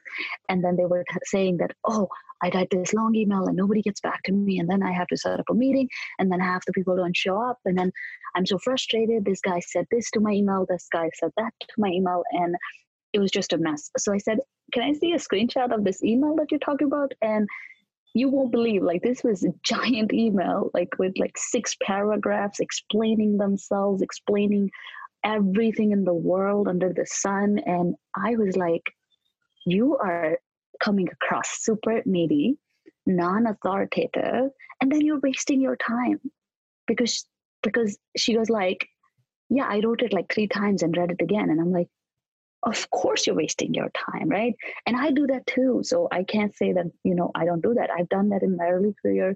And 0.50 0.64
then 0.64 0.76
they 0.76 0.86
were 0.86 1.06
saying 1.26 1.58
that, 1.58 1.72
oh, 1.86 2.08
I 2.44 2.50
write 2.54 2.70
this 2.72 2.94
long 2.94 3.16
email 3.16 3.46
and 3.46 3.56
nobody 3.56 3.82
gets 3.82 4.02
back 4.02 4.22
to 4.24 4.34
me. 4.34 4.60
And 4.60 4.70
then 4.70 4.84
I 4.84 4.92
have 4.92 5.08
to 5.08 5.18
set 5.18 5.40
up 5.40 5.50
a 5.50 5.54
meeting. 5.54 5.88
And 6.20 6.32
then 6.32 6.42
half 6.42 6.66
the 6.66 6.74
people 6.74 6.96
don't 6.96 7.16
show 7.16 7.42
up. 7.42 7.60
And 7.66 7.78
then 7.78 7.92
I'm 8.36 8.46
so 8.46 8.58
frustrated. 8.58 9.24
This 9.24 9.40
guy 9.40 9.62
said 9.62 9.88
this 9.90 10.12
to 10.12 10.20
my 10.20 10.32
email. 10.32 10.66
This 10.68 10.88
guy 10.92 11.10
said 11.14 11.32
that 11.38 11.54
to 11.60 11.74
my 11.78 11.88
email. 11.88 12.24
And 12.32 12.56
it 13.14 13.20
was 13.20 13.32
just 13.32 13.54
a 13.54 13.58
mess. 13.58 13.90
So 13.98 14.14
I 14.14 14.18
said, 14.18 14.40
Can 14.74 14.84
I 14.84 14.94
see 14.94 15.14
a 15.14 15.18
screenshot 15.18 15.74
of 15.74 15.84
this 15.84 16.04
email 16.04 16.36
that 16.38 16.52
you're 16.52 16.60
talking 16.60 16.88
about? 16.88 17.14
And 17.22 17.48
you 18.14 18.30
won't 18.30 18.52
believe 18.52 18.84
like 18.84 19.02
this 19.02 19.24
was 19.24 19.44
a 19.44 19.54
giant 19.64 20.14
email 20.14 20.70
like 20.74 20.90
with 21.00 21.14
like 21.18 21.38
six 21.38 21.76
paragraphs 21.82 22.60
explaining 22.60 23.38
themselves 23.38 24.02
explaining 24.02 24.70
everything 25.26 25.92
in 25.92 26.04
the 26.04 26.14
world 26.14 26.68
under 26.68 26.94
the 26.94 27.06
sun 27.06 27.60
and 27.66 27.96
i 28.16 28.36
was 28.36 28.56
like 28.56 28.84
you 29.66 29.98
are 29.98 30.38
coming 30.82 31.08
across 31.10 31.64
super 31.64 32.02
needy 32.06 32.58
non-authoritative 33.06 34.50
and 34.82 34.92
then 34.92 35.02
you're 35.02 35.20
wasting 35.20 35.62
your 35.62 35.78
time 35.78 36.20
because 36.88 37.26
because 37.62 37.98
she 38.18 38.38
was 38.38 38.50
like 38.50 38.86
yeah 39.50 39.66
i 39.68 39.80
wrote 39.84 40.02
it 40.02 40.14
like 40.14 40.32
three 40.32 40.48
times 40.48 40.84
and 40.84 40.98
read 40.98 41.12
it 41.12 41.22
again 41.22 41.50
and 41.50 41.60
i'm 41.60 41.72
like 41.72 41.88
of 42.66 42.90
course 42.92 43.28
you're 43.28 43.36
wasting 43.36 43.74
your 43.74 43.90
time 43.90 44.30
right 44.30 44.56
and 44.86 44.96
i 44.96 45.12
do 45.12 45.28
that 45.28 45.46
too 45.48 45.82
so 45.84 46.08
i 46.12 46.24
can't 46.24 46.56
say 46.56 46.72
that 46.72 46.86
you 47.04 47.16
know 47.16 47.32
i 47.36 47.46
don't 47.46 47.62
do 47.62 47.74
that 47.74 47.90
i've 47.92 48.10
done 48.10 48.30
that 48.30 48.44
in 48.44 48.56
my 48.56 48.66
early 48.66 48.94
career 49.02 49.36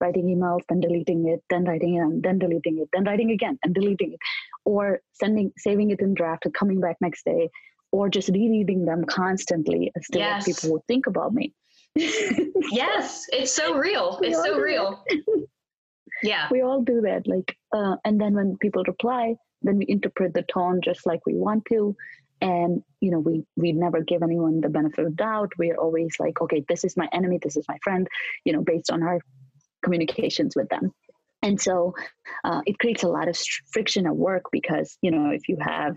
writing 0.00 0.26
emails, 0.26 0.60
then 0.68 0.80
deleting 0.80 1.28
it, 1.28 1.42
then 1.50 1.64
writing 1.64 1.96
it, 1.96 2.00
and 2.00 2.22
then 2.22 2.38
deleting 2.38 2.78
it, 2.78 2.88
then 2.92 3.04
writing 3.04 3.30
again 3.30 3.58
and 3.62 3.74
deleting 3.74 4.12
it, 4.12 4.18
or 4.64 5.00
sending, 5.12 5.52
saving 5.56 5.90
it 5.90 6.00
in 6.00 6.14
draft 6.14 6.44
and 6.44 6.54
coming 6.54 6.80
back 6.80 6.96
next 7.00 7.24
day, 7.24 7.48
or 7.92 8.08
just 8.08 8.28
rereading 8.28 8.84
them 8.84 9.04
constantly 9.04 9.90
as 9.96 10.06
to 10.08 10.18
yes. 10.18 10.46
what 10.46 10.56
people 10.56 10.72
would 10.72 10.86
think 10.86 11.06
about 11.06 11.32
me. 11.32 11.54
yes, 11.94 13.26
it's 13.32 13.52
so 13.52 13.74
real. 13.86 14.18
it's 14.22 14.42
so 14.42 14.58
real. 14.58 15.02
yeah, 16.22 16.48
we 16.50 16.60
all 16.60 16.82
do 16.82 17.00
that. 17.02 17.26
Like, 17.26 17.56
uh, 17.74 17.96
and 18.04 18.20
then 18.20 18.34
when 18.34 18.56
people 18.58 18.82
reply, 18.86 19.36
then 19.62 19.78
we 19.78 19.86
interpret 19.88 20.34
the 20.34 20.42
tone 20.42 20.80
just 20.84 21.06
like 21.06 21.20
we 21.26 21.34
want 21.34 21.64
to, 21.70 21.96
and 22.40 22.82
you 23.00 23.10
know 23.10 23.18
we 23.18 23.44
we 23.56 23.72
never 23.72 24.00
give 24.00 24.22
anyone 24.22 24.60
the 24.60 24.68
benefit 24.68 25.06
of 25.06 25.16
doubt. 25.16 25.52
We're 25.58 25.76
always 25.76 26.16
like, 26.18 26.40
okay, 26.40 26.64
this 26.68 26.84
is 26.84 26.96
my 26.96 27.08
enemy, 27.12 27.38
this 27.42 27.56
is 27.56 27.64
my 27.68 27.78
friend, 27.82 28.08
you 28.44 28.52
know, 28.52 28.62
based 28.62 28.90
on 28.90 29.02
our 29.02 29.20
communications 29.82 30.56
with 30.56 30.68
them. 30.68 30.92
And 31.42 31.60
so 31.60 31.94
uh, 32.44 32.62
it 32.66 32.78
creates 32.78 33.02
a 33.02 33.08
lot 33.08 33.28
of 33.28 33.38
friction 33.70 34.06
at 34.06 34.16
work 34.16 34.44
because 34.50 34.98
you 35.02 35.10
know 35.10 35.30
if 35.30 35.48
you 35.48 35.56
have 35.60 35.96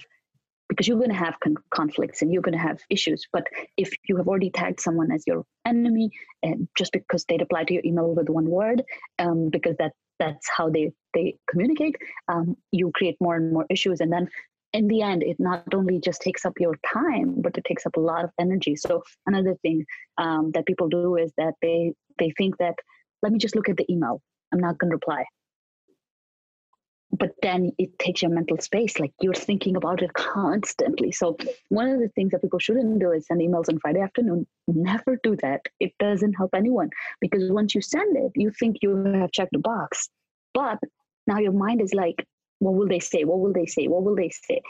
because 0.70 0.88
you're 0.88 0.98
going 0.98 1.10
to 1.10 1.16
have 1.16 1.36
con- 1.44 1.56
conflicts 1.72 2.22
and 2.22 2.32
you're 2.32 2.44
going 2.44 2.58
to 2.58 2.64
have 2.64 2.80
issues. 2.90 3.26
But 3.34 3.48
if 3.76 3.92
you 4.08 4.16
have 4.18 4.28
already 4.28 4.52
tagged 4.52 4.80
someone 4.80 5.12
as 5.12 5.24
your 5.26 5.44
enemy, 5.66 6.12
and 6.44 6.70
just 6.78 6.94
because 6.94 7.26
they 7.26 7.38
reply 7.38 7.64
to 7.64 7.74
your 7.74 7.84
email 7.84 8.14
with 8.14 8.30
one 8.30 8.46
word, 8.46 8.84
um, 9.18 9.50
because 9.50 9.76
that 9.78 9.94
that's 10.20 10.48
how 10.56 10.70
they 10.70 10.92
they 11.14 11.38
communicate, 11.50 11.96
um, 12.28 12.56
you 12.72 12.92
create 12.94 13.18
more 13.20 13.36
and 13.36 13.52
more 13.52 13.66
issues, 13.70 14.00
and 14.00 14.14
then 14.14 14.30
in 14.74 14.88
the 14.88 15.02
end, 15.02 15.24
it 15.24 15.38
not 15.40 15.74
only 15.74 16.00
just 16.00 16.22
takes 16.22 16.46
up 16.46 16.54
your 16.60 16.76
time, 16.86 17.36
but 17.42 17.58
it 17.58 17.64
takes 17.66 17.86
up 17.86 17.98
a 17.98 18.00
lot 18.00 18.24
of 18.24 18.32
energy. 18.40 18.76
So 18.76 19.04
another 19.26 19.56
thing 19.62 19.86
um, 20.18 20.52
that 20.54 20.66
people 20.66 20.88
do 20.90 21.16
is 21.16 21.32
that 21.38 21.54
they 21.62 21.94
they 22.20 22.32
think 22.38 22.58
that 22.58 22.76
let 23.22 23.32
me 23.32 23.40
just 23.40 23.56
look 23.56 23.70
at 23.70 23.78
the 23.78 23.92
email. 23.92 24.22
I'm 24.54 24.60
not 24.60 24.78
going 24.78 24.92
to 24.92 24.96
reply. 24.96 25.26
But 27.12 27.32
then 27.42 27.72
it 27.78 27.98
takes 27.98 28.22
your 28.22 28.32
mental 28.32 28.58
space 28.60 29.00
like 29.00 29.12
you're 29.20 29.34
thinking 29.34 29.76
about 29.76 30.02
it 30.02 30.14
constantly. 30.14 31.12
So 31.12 31.36
one 31.70 31.90
of 31.90 32.00
the 32.00 32.10
things 32.10 32.32
that 32.32 32.42
people 32.42 32.60
shouldn't 32.60 33.00
do 33.00 33.12
is 33.12 33.26
send 33.26 33.42
emails 33.42 33.68
on 33.68 33.80
friday 33.80 34.00
afternoon. 34.00 34.46
Never 34.68 35.18
do 35.24 35.36
that. 35.38 35.62
It 35.80 35.94
doesn't 36.00 36.34
help 36.34 36.52
anyone 36.54 36.92
because 37.20 37.52
once 37.52 37.74
you 37.74 37.82
send 37.82 38.16
it 38.16 38.32
you 38.36 38.52
think 38.52 38.78
you 38.82 39.04
have 39.16 39.32
checked 39.32 39.52
the 39.54 39.60
box. 39.60 40.10
But 40.54 40.80
now 41.26 41.40
your 41.40 41.52
mind 41.52 41.82
is 41.82 41.94
like 41.94 42.26
what 42.60 42.74
will 42.74 42.88
they 42.88 43.00
say 43.00 43.24
what 43.24 43.40
will 43.40 43.54
they 43.54 43.66
say 43.66 43.88
what 43.88 44.04
will 44.04 44.16
they 44.16 44.30
say 44.30 44.62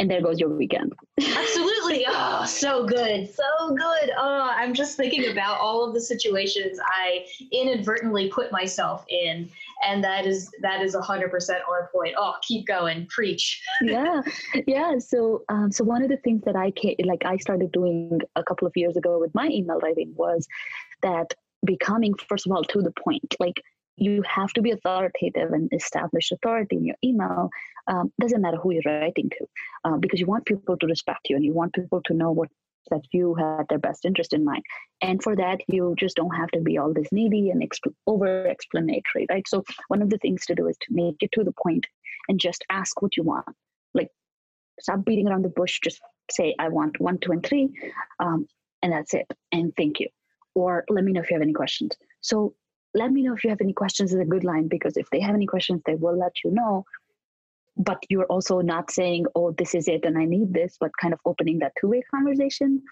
and 0.00 0.10
there 0.10 0.20
goes 0.20 0.40
your 0.40 0.50
weekend. 0.50 0.92
Absolutely. 1.18 2.04
Oh, 2.16 2.44
so 2.44 2.86
good. 2.86 3.32
So 3.32 3.74
good. 3.74 4.10
Oh, 4.16 4.50
I'm 4.52 4.74
just 4.74 4.96
thinking 4.96 5.30
about 5.30 5.60
all 5.60 5.84
of 5.86 5.94
the 5.94 6.00
situations 6.00 6.78
I 6.82 7.24
inadvertently 7.52 8.30
put 8.30 8.50
myself 8.50 9.04
in. 9.08 9.48
And 9.86 10.02
that 10.02 10.26
is 10.26 10.50
that 10.62 10.82
is 10.82 10.94
a 10.94 11.00
hundred 11.00 11.30
percent 11.30 11.60
on 11.68 11.86
point. 11.92 12.14
Oh, 12.18 12.34
keep 12.42 12.66
going. 12.66 13.06
Preach. 13.06 13.62
yeah. 13.82 14.22
Yeah. 14.66 14.98
So 14.98 15.44
um, 15.48 15.70
so 15.70 15.84
one 15.84 16.02
of 16.02 16.08
the 16.08 16.16
things 16.18 16.42
that 16.44 16.56
I 16.56 16.72
came, 16.72 16.96
like 17.04 17.24
I 17.24 17.36
started 17.36 17.70
doing 17.72 18.20
a 18.36 18.42
couple 18.42 18.66
of 18.66 18.72
years 18.76 18.96
ago 18.96 19.18
with 19.18 19.34
my 19.34 19.48
email 19.48 19.78
writing 19.78 20.12
was 20.16 20.46
that 21.02 21.34
becoming 21.64 22.14
first 22.28 22.46
of 22.46 22.52
all 22.52 22.64
to 22.64 22.82
the 22.82 22.92
point. 22.92 23.34
Like 23.38 23.62
you 23.96 24.22
have 24.22 24.52
to 24.54 24.62
be 24.62 24.70
authoritative 24.70 25.52
and 25.52 25.72
establish 25.72 26.32
authority 26.32 26.76
in 26.76 26.84
your 26.84 26.96
email. 27.04 27.50
Um, 27.86 28.12
doesn't 28.20 28.40
matter 28.40 28.56
who 28.56 28.72
you're 28.72 28.82
writing 28.86 29.30
to, 29.30 29.46
uh, 29.84 29.96
because 29.98 30.20
you 30.20 30.26
want 30.26 30.46
people 30.46 30.76
to 30.76 30.86
respect 30.86 31.28
you 31.28 31.36
and 31.36 31.44
you 31.44 31.52
want 31.52 31.74
people 31.74 32.00
to 32.06 32.14
know 32.14 32.32
what 32.32 32.48
that 32.90 33.02
you 33.12 33.34
had 33.34 33.66
their 33.68 33.78
best 33.78 34.04
interest 34.04 34.32
in 34.32 34.44
mind. 34.44 34.62
And 35.00 35.22
for 35.22 35.34
that, 35.36 35.60
you 35.68 35.94
just 35.98 36.16
don't 36.16 36.34
have 36.34 36.50
to 36.50 36.60
be 36.60 36.76
all 36.76 36.92
this 36.92 37.10
needy 37.12 37.50
and 37.50 37.62
exp- 37.62 37.94
over 38.06 38.46
explanatory, 38.46 39.26
right? 39.30 39.46
So 39.48 39.64
one 39.88 40.02
of 40.02 40.10
the 40.10 40.18
things 40.18 40.44
to 40.46 40.54
do 40.54 40.66
is 40.68 40.76
to 40.82 40.86
make 40.90 41.16
it 41.20 41.32
to 41.32 41.44
the 41.44 41.54
point 41.62 41.86
and 42.28 42.38
just 42.38 42.64
ask 42.70 43.00
what 43.00 43.16
you 43.16 43.22
want. 43.22 43.46
Like 43.94 44.08
stop 44.80 45.04
beating 45.04 45.28
around 45.28 45.44
the 45.44 45.50
bush. 45.50 45.80
Just 45.82 46.00
say, 46.30 46.54
I 46.58 46.68
want 46.68 47.00
one, 47.00 47.18
two, 47.18 47.32
and 47.32 47.44
three, 47.44 47.70
um, 48.18 48.46
and 48.82 48.92
that's 48.92 49.14
it. 49.14 49.26
And 49.52 49.72
thank 49.76 50.00
you. 50.00 50.08
Or 50.54 50.84
let 50.88 51.04
me 51.04 51.12
know 51.12 51.20
if 51.20 51.30
you 51.30 51.36
have 51.36 51.42
any 51.42 51.52
questions. 51.52 51.96
So 52.20 52.54
let 52.94 53.10
me 53.12 53.22
know 53.22 53.34
if 53.34 53.44
you 53.44 53.50
have 53.50 53.60
any 53.60 53.72
questions 53.72 54.12
is 54.12 54.20
a 54.20 54.24
good 54.24 54.44
line 54.44 54.68
because 54.68 54.96
if 54.96 55.10
they 55.10 55.20
have 55.20 55.34
any 55.34 55.46
questions, 55.46 55.82
they 55.84 55.96
will 55.96 56.16
let 56.16 56.32
you 56.44 56.50
know. 56.52 56.84
But 57.76 57.98
you're 58.08 58.26
also 58.26 58.60
not 58.60 58.90
saying, 58.90 59.26
oh, 59.34 59.50
this 59.52 59.74
is 59.74 59.88
it 59.88 60.04
and 60.04 60.16
I 60.16 60.24
need 60.24 60.54
this, 60.54 60.76
but 60.78 60.96
kind 61.00 61.12
of 61.12 61.20
opening 61.24 61.58
that 61.58 61.72
two 61.80 61.88
way 61.88 62.02
conversation. 62.14 62.82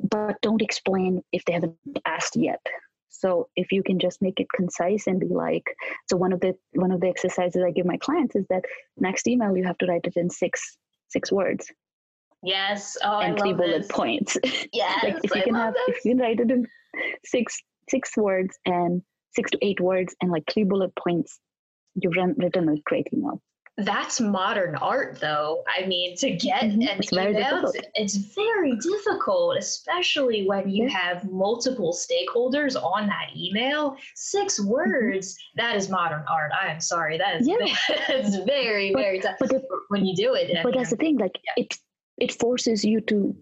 But 0.00 0.40
don't 0.40 0.62
explain 0.62 1.22
if 1.32 1.44
they 1.44 1.52
haven't 1.52 1.76
asked 2.06 2.36
yet. 2.36 2.60
So 3.08 3.48
if 3.56 3.72
you 3.72 3.82
can 3.82 3.98
just 3.98 4.20
make 4.20 4.40
it 4.40 4.46
concise 4.54 5.06
and 5.06 5.20
be 5.20 5.28
like, 5.28 5.64
so 6.08 6.16
one 6.16 6.32
of 6.32 6.40
the 6.40 6.54
one 6.72 6.92
of 6.92 7.00
the 7.00 7.08
exercises 7.08 7.62
I 7.66 7.70
give 7.70 7.86
my 7.86 7.96
clients 7.98 8.36
is 8.36 8.46
that 8.48 8.64
next 8.98 9.26
email 9.26 9.56
you 9.56 9.64
have 9.64 9.78
to 9.78 9.86
write 9.86 10.04
it 10.04 10.16
in 10.16 10.28
six 10.28 10.76
six 11.08 11.30
words. 11.32 11.70
Yes. 12.42 12.96
Oh, 13.02 13.20
and 13.20 13.36
I 13.36 13.40
three 13.40 13.52
bullet 13.54 13.82
this. 13.82 13.88
points. 13.88 14.36
Yes. 14.72 15.02
like 15.02 15.16
if 15.24 15.34
you 15.34 15.40
I 15.40 15.44
can 15.44 15.54
have 15.54 15.74
this. 15.74 15.96
if 15.96 16.04
you 16.04 16.10
can 16.12 16.20
write 16.20 16.40
it 16.40 16.50
in 16.50 16.66
six 17.24 17.58
six 17.88 18.16
words 18.16 18.58
and 18.66 19.02
six 19.36 19.50
to 19.52 19.58
eight 19.62 19.80
words 19.80 20.16
and 20.20 20.32
like 20.32 20.44
three 20.50 20.64
bullet 20.64 20.94
points, 20.96 21.38
you've 21.94 22.16
written 22.16 22.68
a 22.68 22.76
great 22.84 23.06
email. 23.12 23.40
That's 23.78 24.22
modern 24.22 24.74
art, 24.76 25.18
though. 25.20 25.62
I 25.68 25.84
mean, 25.84 26.16
to 26.16 26.30
get 26.30 26.62
mm-hmm. 26.62 26.80
an 26.80 26.98
it's 26.98 27.12
email, 27.12 27.72
it's 27.94 28.16
very 28.16 28.74
difficult, 28.76 29.58
especially 29.58 30.46
when 30.46 30.70
you 30.70 30.84
yeah. 30.84 30.98
have 30.98 31.30
multiple 31.30 31.92
stakeholders 31.94 32.82
on 32.82 33.06
that 33.08 33.36
email. 33.36 33.98
6 34.14 34.58
mm-hmm. 34.58 34.70
words, 34.70 35.34
mm-hmm. 35.34 35.60
that 35.60 35.76
is 35.76 35.90
modern 35.90 36.24
art. 36.26 36.52
I 36.58 36.68
am 36.68 36.80
sorry. 36.80 37.18
That 37.18 37.42
is 37.42 37.48
yeah. 37.48 37.56
it's 38.08 38.36
very, 38.46 38.92
but, 38.92 39.02
very 39.02 39.20
tough. 39.20 39.36
But 39.38 39.50
the, 39.50 39.62
when 39.88 40.06
you 40.06 40.16
do 40.16 40.32
it. 40.32 40.56
But 40.62 40.72
that's 40.74 40.90
the 40.90 40.96
thing, 40.96 41.18
like 41.18 41.38
yeah. 41.44 41.64
it 41.64 41.74
it 42.18 42.32
forces 42.32 42.82
you 42.82 43.02
to 43.02 43.36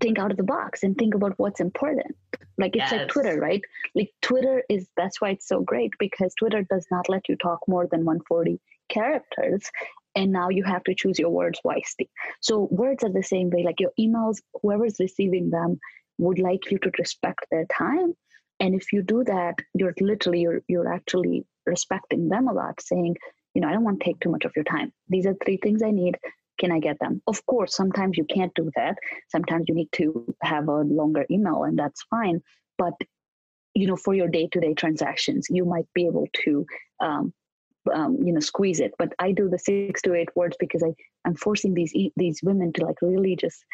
think 0.00 0.18
out 0.18 0.30
of 0.30 0.36
the 0.36 0.42
box 0.42 0.82
and 0.82 0.96
think 0.96 1.14
about 1.14 1.34
what's 1.36 1.60
important. 1.60 2.16
Like 2.58 2.76
it's 2.76 2.90
yes. 2.90 2.92
like 2.92 3.08
Twitter, 3.08 3.40
right? 3.40 3.62
Like 3.94 4.10
Twitter 4.22 4.62
is 4.68 4.86
that's 4.96 5.20
why 5.20 5.30
it's 5.30 5.48
so 5.48 5.60
great 5.60 5.92
because 5.98 6.34
Twitter 6.34 6.62
does 6.62 6.86
not 6.90 7.08
let 7.08 7.28
you 7.28 7.36
talk 7.36 7.60
more 7.66 7.86
than 7.86 8.04
140 8.04 8.60
characters. 8.88 9.70
And 10.14 10.30
now 10.30 10.48
you 10.48 10.62
have 10.62 10.84
to 10.84 10.94
choose 10.94 11.18
your 11.18 11.30
words 11.30 11.58
wisely. 11.64 12.08
So 12.40 12.68
words 12.70 13.02
are 13.02 13.12
the 13.12 13.22
same 13.22 13.50
way. 13.50 13.64
Like 13.64 13.80
your 13.80 13.90
emails, 13.98 14.40
whoever's 14.62 15.00
receiving 15.00 15.50
them 15.50 15.80
would 16.18 16.38
like 16.38 16.70
you 16.70 16.78
to 16.78 16.90
respect 16.98 17.46
their 17.50 17.66
time. 17.66 18.14
And 18.60 18.74
if 18.74 18.92
you 18.92 19.02
do 19.02 19.24
that, 19.24 19.56
you're 19.74 19.94
literally 20.00 20.40
you're 20.42 20.62
you're 20.68 20.92
actually 20.92 21.44
respecting 21.66 22.28
them 22.28 22.46
a 22.46 22.52
lot, 22.52 22.80
saying, 22.80 23.16
you 23.54 23.60
know, 23.60 23.68
I 23.68 23.72
don't 23.72 23.82
want 23.82 24.00
to 24.00 24.04
take 24.04 24.20
too 24.20 24.30
much 24.30 24.44
of 24.44 24.52
your 24.54 24.64
time. 24.64 24.92
These 25.08 25.26
are 25.26 25.34
three 25.34 25.56
things 25.56 25.82
I 25.82 25.90
need 25.90 26.16
can 26.58 26.72
I 26.72 26.78
get 26.78 26.98
them? 27.00 27.22
Of 27.26 27.44
course, 27.46 27.76
sometimes 27.76 28.16
you 28.16 28.24
can't 28.24 28.54
do 28.54 28.70
that. 28.76 28.96
Sometimes 29.28 29.64
you 29.68 29.74
need 29.74 29.90
to 29.92 30.34
have 30.42 30.68
a 30.68 30.82
longer 30.82 31.26
email, 31.30 31.64
and 31.64 31.78
that's 31.78 32.02
fine. 32.04 32.42
But 32.78 32.94
you 33.74 33.86
know, 33.86 33.96
for 33.96 34.14
your 34.14 34.28
day-to-day 34.28 34.74
transactions, 34.74 35.48
you 35.50 35.64
might 35.64 35.86
be 35.94 36.06
able 36.06 36.28
to, 36.44 36.64
um, 37.00 37.32
um, 37.92 38.18
you 38.24 38.32
know, 38.32 38.40
squeeze 38.40 38.78
it. 38.80 38.94
But 38.98 39.12
I 39.18 39.32
do 39.32 39.48
the 39.48 39.58
six 39.58 40.00
to 40.02 40.14
eight 40.14 40.28
words 40.36 40.56
because 40.58 40.82
I 40.82 40.94
I'm 41.24 41.34
forcing 41.34 41.74
these 41.74 41.92
these 42.16 42.40
women 42.42 42.72
to 42.74 42.84
like 42.84 43.02
really 43.02 43.36
just 43.36 43.64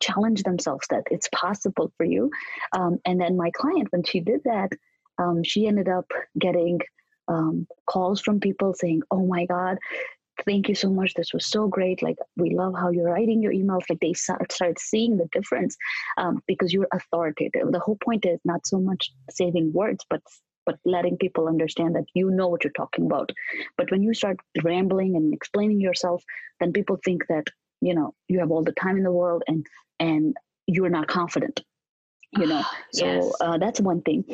challenge 0.00 0.42
themselves 0.42 0.86
that 0.90 1.04
it's 1.10 1.28
possible 1.34 1.90
for 1.96 2.04
you. 2.04 2.30
Um, 2.76 2.98
and 3.06 3.20
then 3.20 3.36
my 3.36 3.50
client, 3.50 3.88
when 3.90 4.04
she 4.04 4.20
did 4.20 4.42
that, 4.44 4.72
um, 5.18 5.42
she 5.42 5.66
ended 5.66 5.88
up 5.88 6.06
getting 6.38 6.80
um, 7.28 7.66
calls 7.86 8.20
from 8.20 8.40
people 8.40 8.74
saying, 8.74 9.02
"Oh 9.10 9.26
my 9.26 9.46
God, 9.46 9.78
thank 10.44 10.68
you 10.68 10.74
so 10.74 10.90
much. 10.90 11.14
This 11.14 11.32
was 11.32 11.46
so 11.46 11.66
great. 11.68 12.02
Like 12.02 12.18
we 12.36 12.54
love 12.54 12.74
how 12.74 12.90
you're 12.90 13.10
writing 13.10 13.42
your 13.42 13.52
emails. 13.52 13.82
Like 13.88 14.00
they 14.00 14.12
start, 14.12 14.52
start 14.52 14.78
seeing 14.78 15.16
the 15.16 15.28
difference 15.32 15.76
um, 16.18 16.42
because 16.46 16.72
you're 16.72 16.88
authoritative. 16.92 17.72
The 17.72 17.80
whole 17.80 17.98
point 18.04 18.26
is 18.26 18.40
not 18.44 18.66
so 18.66 18.78
much 18.78 19.10
saving 19.30 19.72
words 19.72 20.04
but 20.08 20.22
but 20.64 20.80
letting 20.84 21.16
people 21.16 21.46
understand 21.46 21.94
that 21.94 22.06
you 22.14 22.28
know 22.28 22.48
what 22.48 22.64
you're 22.64 22.72
talking 22.72 23.06
about. 23.06 23.30
But 23.78 23.92
when 23.92 24.02
you 24.02 24.12
start 24.14 24.38
rambling 24.64 25.14
and 25.14 25.32
explaining 25.32 25.80
yourself 25.80 26.22
then 26.60 26.72
people 26.72 26.98
think 27.04 27.26
that 27.28 27.46
you 27.80 27.94
know 27.94 28.14
you 28.28 28.40
have 28.40 28.50
all 28.50 28.64
the 28.64 28.72
time 28.72 28.96
in 28.96 29.04
the 29.04 29.12
world 29.12 29.44
and 29.46 29.64
and 30.00 30.36
you're 30.66 30.90
not 30.90 31.06
confident 31.06 31.62
you 32.32 32.46
know? 32.46 32.62
So 32.92 33.04
yes. 33.06 33.32
uh, 33.40 33.58
that's 33.58 33.80
one 33.80 34.02
thing 34.02 34.24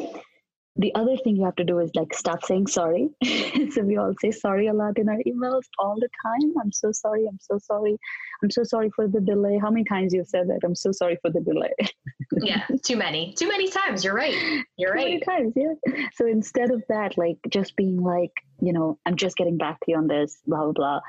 the 0.77 0.95
other 0.95 1.17
thing 1.19 1.37
you 1.37 1.45
have 1.45 1.57
to 1.57 1.65
do 1.65 1.79
is 1.81 1.91
like 1.95 2.15
stop 2.15 2.45
saying 2.45 2.67
sorry. 2.67 3.11
so 3.73 3.83
we 3.83 3.99
all 3.99 4.15
say 4.21 4.31
sorry 4.31 4.69
a 4.69 4.73
lot 4.73 4.99
in 4.99 5.09
our 5.09 5.19
emails 5.27 5.65
all 5.79 5.97
the 6.01 6.09
time. 6.25 6.55
I'm 6.61 6.73
so 6.73 6.93
sorry. 6.93 7.27
I'm 7.29 7.39
so 7.41 7.59
sorry. 7.59 7.99
I'm 8.43 8.51
so 8.51 8.65
sorry 8.65 8.91
for 8.97 9.07
the 9.07 9.21
delay. 9.21 9.59
How 9.61 9.71
many 9.71 9.85
times 9.85 10.15
you've 10.15 10.29
said 10.29 10.49
that? 10.49 10.61
I'm 10.65 10.75
so 10.75 10.91
sorry 10.91 11.19
for 11.21 11.31
the 11.31 11.41
delay. 11.41 11.73
yeah, 12.43 12.65
too 12.83 12.97
many. 12.97 13.35
Too 13.35 13.49
many 13.49 13.69
times. 13.69 14.03
You're 14.03 14.15
right. 14.15 14.35
You're 14.77 14.95
too 14.95 14.99
right. 14.99 15.07
Many 15.07 15.21
times, 15.21 15.53
yeah. 15.57 16.07
So 16.15 16.27
instead 16.27 16.71
of 16.71 16.83
that, 16.89 17.19
like 17.19 17.37
just 17.51 17.77
being 17.77 18.01
like, 18.03 18.33
you 18.61 18.73
know, 18.73 18.99
I'm 19.05 19.17
just 19.17 19.37
getting 19.37 19.59
back 19.59 19.79
to 19.81 19.91
you 19.91 19.99
on 19.99 20.07
this, 20.07 20.39
blah 20.47 20.63
blah 20.65 20.73
blah. 20.73 21.01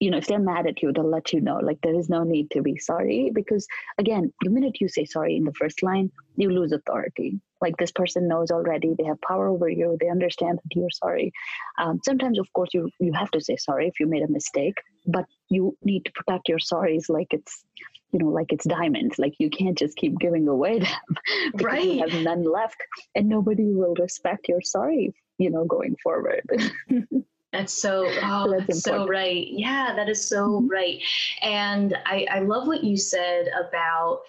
you 0.00 0.10
know 0.10 0.18
if 0.18 0.26
they're 0.26 0.40
mad 0.40 0.66
at 0.66 0.82
you 0.82 0.92
they'll 0.92 1.08
let 1.08 1.32
you 1.32 1.40
know 1.40 1.58
like 1.62 1.78
there 1.82 1.94
is 1.98 2.08
no 2.08 2.24
need 2.24 2.50
to 2.50 2.60
be 2.60 2.76
sorry 2.76 3.30
because 3.32 3.66
again 3.96 4.32
the 4.42 4.50
minute 4.50 4.80
you 4.80 4.88
say 4.88 5.04
sorry 5.04 5.36
in 5.36 5.44
the 5.44 5.52
first 5.52 5.82
line 5.82 6.10
you 6.36 6.50
lose 6.50 6.72
authority 6.72 7.40
like 7.64 7.76
this 7.78 7.92
person 8.00 8.28
knows 8.28 8.50
already 8.50 8.94
they 8.98 9.08
have 9.10 9.20
power 9.28 9.48
over 9.48 9.68
you 9.68 9.96
they 10.00 10.08
understand 10.16 10.58
that 10.62 10.76
you're 10.76 10.98
sorry 11.04 11.32
um, 11.78 12.00
sometimes 12.04 12.38
of 12.38 12.52
course 12.52 12.70
you 12.76 12.90
you 13.00 13.12
have 13.12 13.30
to 13.30 13.40
say 13.40 13.56
sorry 13.56 13.88
if 13.88 13.98
you 14.00 14.06
made 14.06 14.22
a 14.22 14.36
mistake 14.38 14.78
but 15.06 15.24
you 15.48 15.76
need 15.82 16.04
to 16.04 16.12
protect 16.12 16.48
your 16.48 16.62
sorries 16.70 17.08
like 17.08 17.30
it's 17.38 17.64
you 18.12 18.20
know 18.20 18.28
like 18.28 18.52
it's 18.52 18.66
diamonds 18.66 19.18
like 19.18 19.34
you 19.38 19.50
can't 19.50 19.78
just 19.78 19.96
keep 19.96 20.18
giving 20.18 20.46
away 20.46 20.78
them 20.86 21.16
because 21.52 21.64
right. 21.64 21.84
you 21.84 21.98
have 22.00 22.22
none 22.22 22.44
left 22.58 22.80
and 23.14 23.28
nobody 23.28 23.68
will 23.80 23.94
respect 24.06 24.48
your 24.48 24.62
sorry 24.62 25.12
you 25.38 25.50
know 25.50 25.64
going 25.64 25.96
forward 26.02 26.44
That's 27.54 27.72
so, 27.72 28.10
oh, 28.24 28.50
that's, 28.50 28.66
that's 28.66 28.82
so 28.82 29.06
right. 29.06 29.46
Yeah, 29.48 29.94
that 29.94 30.08
is 30.08 30.28
so 30.28 30.60
mm-hmm. 30.60 30.66
right. 30.66 31.00
And 31.40 31.96
I, 32.04 32.26
I 32.28 32.40
love 32.40 32.66
what 32.66 32.82
you 32.82 32.96
said 32.96 33.46
about 33.46 34.22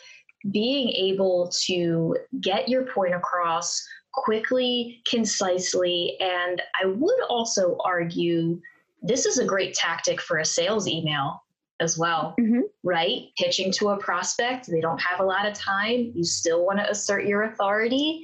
being 0.51 0.89
able 0.89 1.51
to 1.65 2.15
get 2.41 2.69
your 2.69 2.85
point 2.87 3.13
across 3.13 3.83
quickly, 4.13 5.01
concisely. 5.09 6.17
And 6.19 6.61
I 6.81 6.85
would 6.85 7.21
also 7.29 7.77
argue 7.83 8.59
this 9.01 9.25
is 9.25 9.37
a 9.37 9.45
great 9.45 9.73
tactic 9.73 10.21
for 10.21 10.37
a 10.37 10.45
sales 10.45 10.87
email 10.87 11.43
as 11.79 11.97
well, 11.97 12.35
mm-hmm. 12.39 12.61
right? 12.83 13.23
Pitching 13.37 13.71
to 13.73 13.89
a 13.89 13.97
prospect, 13.97 14.67
they 14.67 14.79
don't 14.79 15.01
have 15.01 15.19
a 15.19 15.25
lot 15.25 15.45
of 15.45 15.53
time. 15.53 16.11
You 16.15 16.23
still 16.23 16.65
want 16.65 16.79
to 16.79 16.89
assert 16.89 17.25
your 17.25 17.43
authority. 17.43 18.21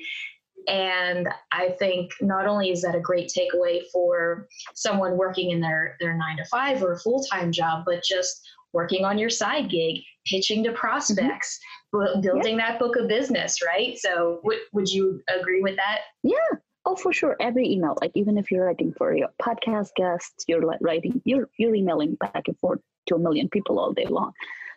And 0.68 1.28
I 1.52 1.70
think 1.80 2.12
not 2.22 2.48
only 2.48 2.72
is 2.72 2.82
that 2.84 2.96
a 2.96 3.00
great 3.00 3.32
takeaway 3.36 3.82
for 3.92 4.48
someone 4.76 5.18
working 5.18 5.52
in 5.52 5.60
their, 5.60 5.98
their 6.00 6.16
nine 6.16 6.38
to 6.38 6.46
five 6.46 6.84
or 6.84 6.94
a 6.94 7.00
full 7.00 7.24
time 7.24 7.52
job, 7.52 7.84
but 7.86 8.04
just 8.04 8.42
working 8.74 9.04
on 9.04 9.18
your 9.18 9.30
side 9.30 9.70
gig, 9.70 9.98
pitching 10.26 10.64
to 10.64 10.72
prospects, 10.72 11.58
mm-hmm. 11.58 11.81
Building 11.92 12.58
yeah. 12.58 12.70
that 12.70 12.80
book 12.80 12.96
of 12.96 13.08
business, 13.08 13.60
right? 13.62 13.98
So, 13.98 14.40
w- 14.44 14.62
would 14.74 14.90
you 14.90 15.22
agree 15.28 15.62
with 15.62 15.76
that? 15.76 16.00
Yeah. 16.24 16.58
Oh, 16.86 16.96
for 16.96 17.14
sure. 17.14 17.36
Every 17.40 17.70
email, 17.72 17.98
like 18.02 18.12
even 18.16 18.38
if 18.38 18.50
you're 18.50 18.66
writing 18.66 18.94
for 18.98 19.16
your 19.16 19.30
podcast 19.42 19.90
guests, 19.96 20.46
you're 20.48 20.64
like 20.64 20.80
writing, 20.82 21.22
you're 21.26 21.50
you're 21.58 21.76
emailing 21.76 22.16
back 22.16 22.44
and 22.48 22.58
forth 22.58 22.80
to 23.08 23.16
a 23.16 23.20
million 23.20 23.50
people 23.50 23.80
all 23.80 23.94
day 23.94 24.06
long. 24.06 24.32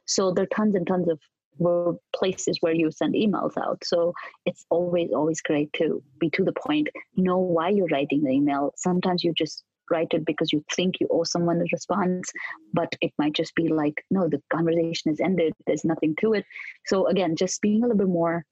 So 0.06 0.32
there 0.32 0.44
are 0.44 0.54
tons 0.54 0.74
and 0.74 0.86
tons 0.86 1.08
of 1.08 1.18
places 2.14 2.58
where 2.60 2.74
you 2.74 2.90
send 2.90 3.14
emails 3.14 3.56
out. 3.56 3.84
So 3.84 4.12
it's 4.44 4.64
always, 4.70 5.10
always 5.12 5.40
great 5.40 5.72
to 5.74 6.02
be 6.18 6.30
to 6.30 6.44
the 6.44 6.52
point, 6.52 6.88
know 7.16 7.38
why 7.38 7.70
you're 7.70 7.88
writing 7.90 8.24
the 8.24 8.30
email. 8.30 8.72
Sometimes 8.76 9.24
you 9.24 9.32
just 9.32 9.64
write 9.90 10.12
it 10.12 10.24
because 10.24 10.52
you 10.52 10.64
think 10.74 11.00
you 11.00 11.08
owe 11.10 11.24
someone 11.24 11.60
a 11.60 11.64
response, 11.72 12.30
but 12.72 12.94
it 13.00 13.12
might 13.18 13.34
just 13.34 13.54
be 13.54 13.68
like, 13.68 14.04
no, 14.10 14.28
the 14.28 14.42
conversation 14.52 15.12
is 15.12 15.20
ended. 15.20 15.52
There's 15.66 15.84
nothing 15.84 16.14
to 16.20 16.34
it. 16.34 16.44
So 16.86 17.06
again, 17.06 17.36
just 17.36 17.60
being 17.60 17.82
a 17.82 17.86
little 17.86 17.98
bit 17.98 18.08
more 18.08 18.44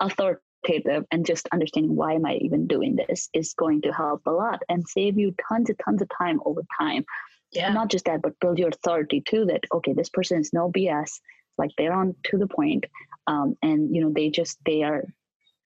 authoritative 0.00 1.04
and 1.10 1.24
just 1.24 1.48
understanding 1.52 1.94
why 1.94 2.14
am 2.14 2.26
I 2.26 2.36
even 2.36 2.66
doing 2.66 2.96
this 2.96 3.28
is 3.32 3.54
going 3.54 3.82
to 3.82 3.92
help 3.92 4.22
a 4.26 4.30
lot 4.30 4.62
and 4.68 4.86
save 4.86 5.18
you 5.18 5.34
tons 5.48 5.70
and 5.70 5.78
tons 5.84 6.02
of 6.02 6.08
time 6.16 6.40
over 6.44 6.62
time. 6.78 7.04
Yeah. 7.52 7.72
Not 7.72 7.88
just 7.88 8.04
that, 8.06 8.22
but 8.22 8.38
build 8.40 8.58
your 8.58 8.68
authority 8.68 9.20
too 9.20 9.46
that, 9.46 9.64
okay, 9.72 9.92
this 9.92 10.08
person 10.08 10.40
is 10.40 10.52
no 10.52 10.70
BS 10.70 11.20
like 11.58 11.70
they're 11.76 11.92
on 11.92 12.14
to 12.24 12.38
the 12.38 12.46
point 12.46 12.84
um, 13.26 13.56
and 13.62 13.94
you 13.94 14.02
know 14.02 14.12
they 14.12 14.30
just 14.30 14.58
they 14.64 14.82
are 14.82 15.04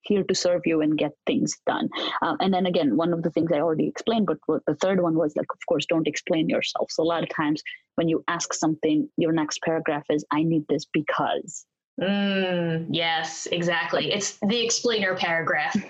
here 0.03 0.23
to 0.25 0.35
serve 0.35 0.63
you 0.65 0.81
and 0.81 0.99
get 0.99 1.13
things 1.27 1.57
done. 1.67 1.89
Um, 2.23 2.37
and 2.41 2.53
then 2.53 2.67
again 2.67 2.97
one 2.97 3.13
of 3.13 3.23
the 3.23 3.31
things 3.31 3.51
i 3.53 3.61
already 3.61 3.89
explained 3.89 4.27
but 4.27 4.39
the 4.67 4.75
third 4.77 5.01
one 5.03 5.15
was 5.15 5.35
like 5.37 5.47
of 5.53 5.59
course 5.69 5.87
don't 5.87 6.09
explain 6.09 6.49
yourself. 6.49 6.91
So 6.91 7.03
a 7.03 7.05
lot 7.05 7.23
of 7.23 7.29
times 7.35 7.63
when 7.97 8.09
you 8.09 8.25
ask 8.29 8.53
something 8.55 9.09
your 9.17 9.33
next 9.33 9.61
paragraph 9.63 10.05
is 10.11 10.25
i 10.31 10.43
need 10.43 10.65
this 10.69 10.87
because. 10.93 11.67
Mm, 12.01 12.87
yes 12.91 13.47
exactly. 13.53 14.13
It's 14.13 14.39
the 14.47 14.65
explainer 14.65 15.15
paragraph. 15.17 15.77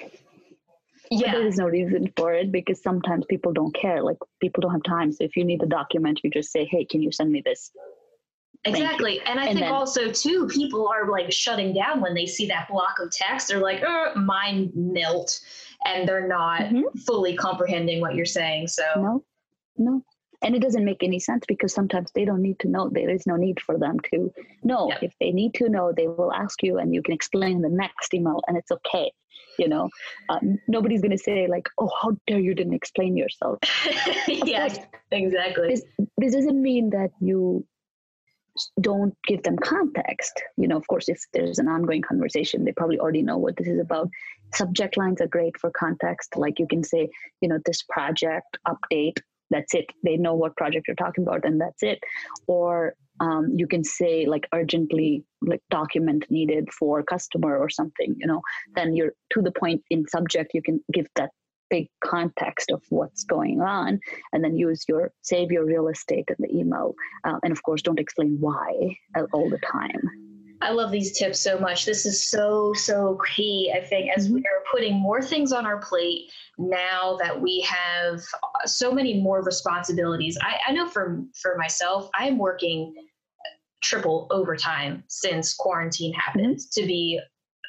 Yeah 1.13 1.33
there 1.33 1.45
is 1.45 1.57
no 1.57 1.65
reason 1.65 2.13
for 2.17 2.35
it 2.35 2.53
because 2.53 2.81
sometimes 2.81 3.25
people 3.29 3.53
don't 3.53 3.75
care. 3.75 4.01
Like 4.01 4.19
people 4.41 4.61
don't 4.61 4.71
have 4.71 4.85
time. 4.85 5.11
So 5.11 5.25
if 5.25 5.35
you 5.35 5.45
need 5.45 5.61
a 5.61 5.67
document 5.67 6.21
you 6.23 6.31
just 6.31 6.53
say 6.53 6.65
hey 6.65 6.85
can 6.85 7.03
you 7.03 7.11
send 7.11 7.33
me 7.33 7.43
this 7.45 7.73
Exactly. 8.65 9.21
And 9.27 9.41
I 9.41 9.47
and 9.47 9.59
think 9.59 9.67
then, 9.67 9.73
also 9.73 10.11
too, 10.11 10.47
people 10.47 10.89
are 10.89 11.11
like 11.11 11.33
shutting 11.33 11.73
down 11.73 12.01
when 12.01 12.15
they 12.15 12.27
see 12.27 12.47
that 12.47 12.69
block 12.69 12.99
of 13.01 13.11
text. 13.11 13.49
They're 13.49 13.61
like, 13.61 13.83
oh, 13.87 14.13
mind 14.17 14.73
melt. 14.75 15.41
And 15.87 16.07
they're 16.07 16.29
not 16.29 16.61
mm-hmm. 16.63 16.99
fully 17.07 17.35
comprehending 17.35 18.01
what 18.01 18.15
you're 18.15 18.27
saying. 18.27 18.69
So 18.69 18.85
no, 18.97 19.25
no. 19.79 20.05
And 20.43 20.55
it 20.55 20.63
doesn't 20.63 20.85
make 20.85 21.03
any 21.03 21.19
sense 21.19 21.45
because 21.47 21.73
sometimes 21.73 22.11
they 22.15 22.25
don't 22.25 22.43
need 22.43 22.59
to 22.61 22.69
know. 22.69 22.89
There 22.91 23.11
is 23.11 23.27
no 23.27 23.37
need 23.37 23.61
for 23.61 23.79
them 23.79 23.99
to 24.11 24.33
know. 24.63 24.89
Yep. 24.89 25.03
If 25.03 25.13
they 25.21 25.33
need 25.33 25.55
to 25.55 25.69
know, 25.69 25.93
they 25.95 26.07
will 26.07 26.33
ask 26.33 26.63
you 26.63 26.79
and 26.79 26.95
you 26.95 27.03
can 27.03 27.15
explain 27.15 27.57
in 27.57 27.63
the 27.63 27.69
next 27.69 28.13
email 28.15 28.43
and 28.47 28.57
it's 28.57 28.71
okay. 28.71 29.13
You 29.59 29.69
know, 29.69 29.91
uh, 30.31 30.39
nobody's 30.69 31.03
going 31.03 31.11
to 31.11 31.19
say 31.19 31.47
like, 31.47 31.69
oh, 31.79 31.91
how 32.01 32.17
dare 32.27 32.41
you 32.41 32.55
didn't 32.55 32.73
explain 32.73 33.17
yourself. 33.17 33.59
yeah, 34.29 34.75
exactly. 35.11 35.69
This, 35.69 35.83
this 36.17 36.35
doesn't 36.35 36.63
mean 36.63 36.91
that 36.91 37.11
you 37.21 37.67
don't 38.81 39.15
give 39.27 39.43
them 39.43 39.57
context. 39.59 40.43
You 40.57 40.69
know, 40.69 40.77
of 40.77 40.87
course, 40.87 41.09
if 41.09 41.21
there's 41.33 41.59
an 41.59 41.69
ongoing 41.69 42.03
conversation, 42.03 42.65
they 42.65 42.73
probably 42.73 42.99
already 42.99 43.23
know 43.23 43.39
what 43.39 43.57
this 43.57 43.69
is 43.69 43.81
about. 43.81 44.09
Subject 44.55 44.97
lines 44.97 45.21
are 45.21 45.27
great 45.27 45.59
for 45.59 45.71
context. 45.71 46.37
Like 46.37 46.59
you 46.59 46.67
can 46.67 46.83
say, 46.83 47.09
you 47.41 47.49
know, 47.49 47.59
this 47.65 47.83
project 47.83 48.59
update, 48.67 49.19
that's 49.51 49.75
it. 49.75 49.87
They 50.05 50.17
know 50.17 50.35
what 50.35 50.57
project 50.57 50.87
you're 50.89 50.95
talking 50.97 51.25
about, 51.25 51.45
and 51.45 51.61
that's 51.61 51.83
it. 51.83 51.99
Or 52.47 52.95
um, 53.21 53.55
you 53.57 53.67
can 53.67 53.85
say 53.85 54.27
like 54.27 54.49
urgently 54.55 55.25
like 55.43 55.61
document 55.71 56.25
needed 56.31 56.73
for 56.73 57.03
customer 57.03 57.57
or 57.57 57.69
something 57.69 58.15
you 58.19 58.27
know 58.27 58.41
then 58.75 58.95
you're 58.95 59.13
to 59.31 59.43
the 59.43 59.53
point 59.53 59.83
in 59.91 60.07
subject 60.09 60.53
you 60.55 60.63
can 60.63 60.81
give 60.93 61.07
that 61.17 61.31
big 61.71 61.89
context 62.03 62.71
of 62.71 62.83
what's 62.91 63.25
going 63.25 63.61
on 63.61 64.01
and 64.33 64.45
then 64.45 64.57
use 64.57 64.85
your 64.89 65.13
save 65.23 65.51
your 65.51 65.65
real 65.65 65.89
estate 65.89 66.29
in 66.29 66.37
the 66.39 66.59
email 66.59 66.95
uh, 67.25 67.39
and 67.43 67.53
of 67.53 67.63
course 67.63 67.83
don't 67.83 68.01
explain 68.01 68.37
why 68.41 68.97
all 69.33 69.49
the 69.49 69.59
time 69.59 70.01
I 70.63 70.73
love 70.73 70.91
these 70.91 71.19
tips 71.19 71.41
so 71.41 71.59
much. 71.59 71.87
This 71.87 72.05
is 72.05 72.29
so, 72.29 72.75
so 72.75 73.19
key, 73.35 73.73
I 73.75 73.81
think, 73.81 74.11
as 74.15 74.27
mm-hmm. 74.27 74.35
we 74.35 74.41
are 74.41 74.63
putting 74.71 74.95
more 74.95 75.23
things 75.23 75.53
on 75.53 75.65
our 75.65 75.79
plate 75.79 76.31
now 76.59 77.17
that 77.23 77.41
we 77.41 77.61
have 77.63 78.21
so 78.67 78.93
many 78.93 79.23
more 79.23 79.43
responsibilities. 79.43 80.37
I, 80.43 80.59
I 80.69 80.73
know 80.73 80.87
for, 80.87 81.23
for 81.41 81.57
myself, 81.57 82.11
I'm 82.15 82.37
working 82.37 82.95
triple 83.83 84.27
overtime 84.31 85.03
since 85.09 85.55
quarantine 85.55 86.13
happened 86.13 86.59
mm-hmm. 86.59 86.81
to 86.81 86.87
be 86.87 87.21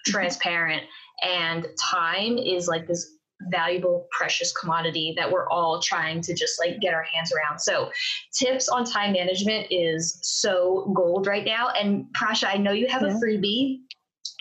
transparent. 0.06 0.84
And 1.24 1.68
time 1.80 2.38
is 2.38 2.68
like 2.68 2.88
this 2.88 3.18
valuable, 3.50 4.08
precious 4.12 4.52
commodity 4.54 5.14
that 5.18 5.32
we're 5.32 5.48
all 5.50 5.82
trying 5.82 6.22
to 6.22 6.34
just 6.34 6.60
like 6.60 6.80
get 6.80 6.94
our 6.94 7.04
hands 7.04 7.32
around. 7.34 7.60
So, 7.60 7.92
tips 8.34 8.70
on 8.70 8.86
time 8.86 9.14
management 9.14 9.68
is 9.72 10.20
so 10.22 10.92
gold 10.96 11.28
right 11.28 11.46
now. 11.46 11.70
And 11.70 12.06
Prasha, 12.14 12.48
I 12.48 12.58
know 12.58 12.72
you 12.72 12.88
have 12.88 13.02
yeah. 13.02 13.10
a 13.10 13.14
freebie 13.14 13.82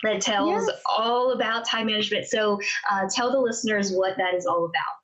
that 0.03 0.21
tells 0.21 0.67
yes. 0.67 0.79
all 0.85 1.33
about 1.33 1.65
time 1.65 1.87
management. 1.87 2.25
So, 2.25 2.59
uh, 2.91 3.07
tell 3.13 3.31
the 3.31 3.39
listeners 3.39 3.91
what 3.91 4.17
that 4.17 4.33
is 4.33 4.45
all 4.45 4.65
about. 4.65 5.01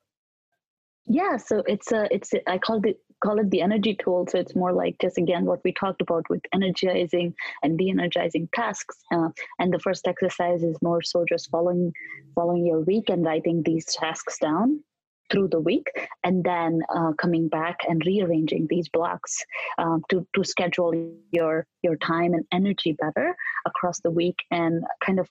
Yeah, 1.06 1.38
so 1.38 1.62
it's 1.66 1.90
a 1.90 2.06
it's 2.14 2.34
a, 2.34 2.50
I 2.50 2.58
call 2.58 2.80
it 2.84 3.00
call 3.22 3.38
it 3.38 3.50
the 3.50 3.60
energy 3.62 3.96
tool. 4.02 4.26
So 4.28 4.38
it's 4.38 4.54
more 4.54 4.72
like 4.72 4.96
just 5.00 5.18
again 5.18 5.44
what 5.44 5.60
we 5.64 5.72
talked 5.72 6.02
about 6.02 6.28
with 6.28 6.42
energizing 6.52 7.34
and 7.62 7.78
de-energizing 7.78 8.48
tasks. 8.54 8.96
Uh, 9.12 9.28
and 9.58 9.72
the 9.72 9.78
first 9.78 10.06
exercise 10.06 10.62
is 10.62 10.76
more 10.82 11.02
so 11.02 11.24
just 11.28 11.50
following 11.50 11.92
following 12.34 12.66
your 12.66 12.80
week 12.80 13.08
and 13.08 13.24
writing 13.24 13.62
these 13.64 13.86
tasks 13.86 14.38
down 14.40 14.82
through 15.30 15.48
the 15.48 15.60
week 15.60 15.86
and 16.24 16.42
then 16.44 16.80
uh, 16.94 17.12
coming 17.18 17.48
back 17.48 17.76
and 17.86 18.02
rearranging 18.06 18.66
these 18.70 18.88
blocks 18.88 19.44
um, 19.78 20.02
to, 20.08 20.26
to 20.34 20.42
schedule 20.44 20.92
your 21.30 21.66
your 21.82 21.96
time 21.96 22.32
and 22.34 22.44
energy 22.52 22.96
better 22.98 23.36
across 23.66 24.00
the 24.00 24.10
week 24.10 24.36
and 24.50 24.82
kind 25.04 25.20
of 25.20 25.28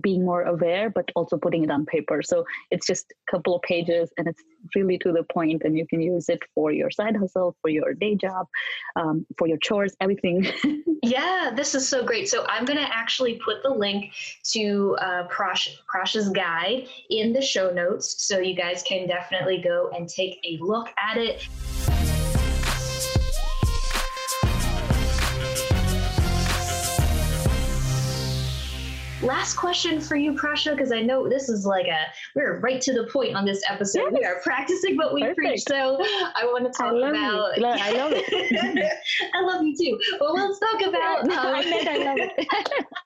being 0.00 0.24
more 0.24 0.42
aware 0.42 0.90
but 0.90 1.10
also 1.14 1.36
putting 1.36 1.64
it 1.64 1.70
on 1.70 1.86
paper. 1.86 2.22
So 2.22 2.44
it's 2.70 2.86
just 2.86 3.12
a 3.12 3.30
couple 3.30 3.56
of 3.56 3.62
pages 3.62 4.10
and 4.16 4.26
it's 4.26 4.42
really 4.74 4.98
to 4.98 5.12
the 5.12 5.24
point 5.24 5.62
and 5.64 5.76
you 5.76 5.86
can 5.86 6.00
use 6.00 6.28
it 6.28 6.40
for 6.54 6.72
your 6.72 6.90
side 6.90 7.16
hustle 7.16 7.56
for 7.60 7.68
your 7.68 7.94
day 7.94 8.14
job 8.14 8.46
um, 8.96 9.26
for 9.38 9.46
your 9.46 9.58
chores 9.58 9.94
everything. 10.00 10.46
Yeah 11.02 11.52
this 11.54 11.74
is 11.74 11.86
so 11.86 12.02
great. 12.02 12.28
So 12.30 12.46
i'm 12.48 12.64
going 12.64 12.78
to 12.78 12.96
actually 12.96 13.38
put 13.44 13.62
the 13.62 13.68
link 13.68 14.12
to 14.52 14.96
uh, 15.00 15.28
Prash, 15.28 15.68
prash's 15.92 16.30
guide 16.30 16.86
in 17.10 17.32
the 17.32 17.42
show 17.42 17.70
notes 17.70 18.24
so 18.26 18.38
you 18.38 18.54
guys 18.54 18.82
can 18.82 19.06
definitely 19.06 19.60
go 19.62 19.90
and 19.94 20.08
take 20.08 20.40
a 20.44 20.58
look 20.62 20.88
at 20.98 21.18
it 21.18 21.46
last 29.24 29.56
question 29.56 30.00
for 30.00 30.16
you, 30.16 30.32
Prasha, 30.32 30.76
because 30.76 30.92
I 30.92 31.00
know 31.00 31.28
this 31.28 31.48
is 31.48 31.66
like 31.66 31.86
a 31.86 32.06
we're 32.34 32.60
right 32.60 32.80
to 32.82 32.92
the 32.92 33.04
point 33.04 33.34
on 33.34 33.44
this 33.44 33.62
episode. 33.68 34.10
Yes. 34.12 34.20
We 34.20 34.24
are 34.24 34.40
practicing 34.42 34.96
what 34.96 35.14
we 35.14 35.22
Perfect. 35.22 35.38
preach. 35.38 35.62
So 35.62 35.98
I 36.36 36.44
want 36.44 36.64
to 36.64 36.70
talk 36.70 36.94
I 36.94 37.10
about. 37.10 37.58
You. 37.58 37.64
I 37.64 37.90
love 37.92 38.12
it. 38.14 38.92
I 39.34 39.40
love 39.42 39.62
you 39.64 39.76
too. 39.76 39.98
Well, 40.20 40.34
let's 40.34 40.58
talk 40.58 40.82
about. 40.82 41.30
I 41.30 41.64
meant 41.68 41.88
I 41.88 41.96
love 41.98 42.18
it. 42.18 42.48
Um, 42.54 42.84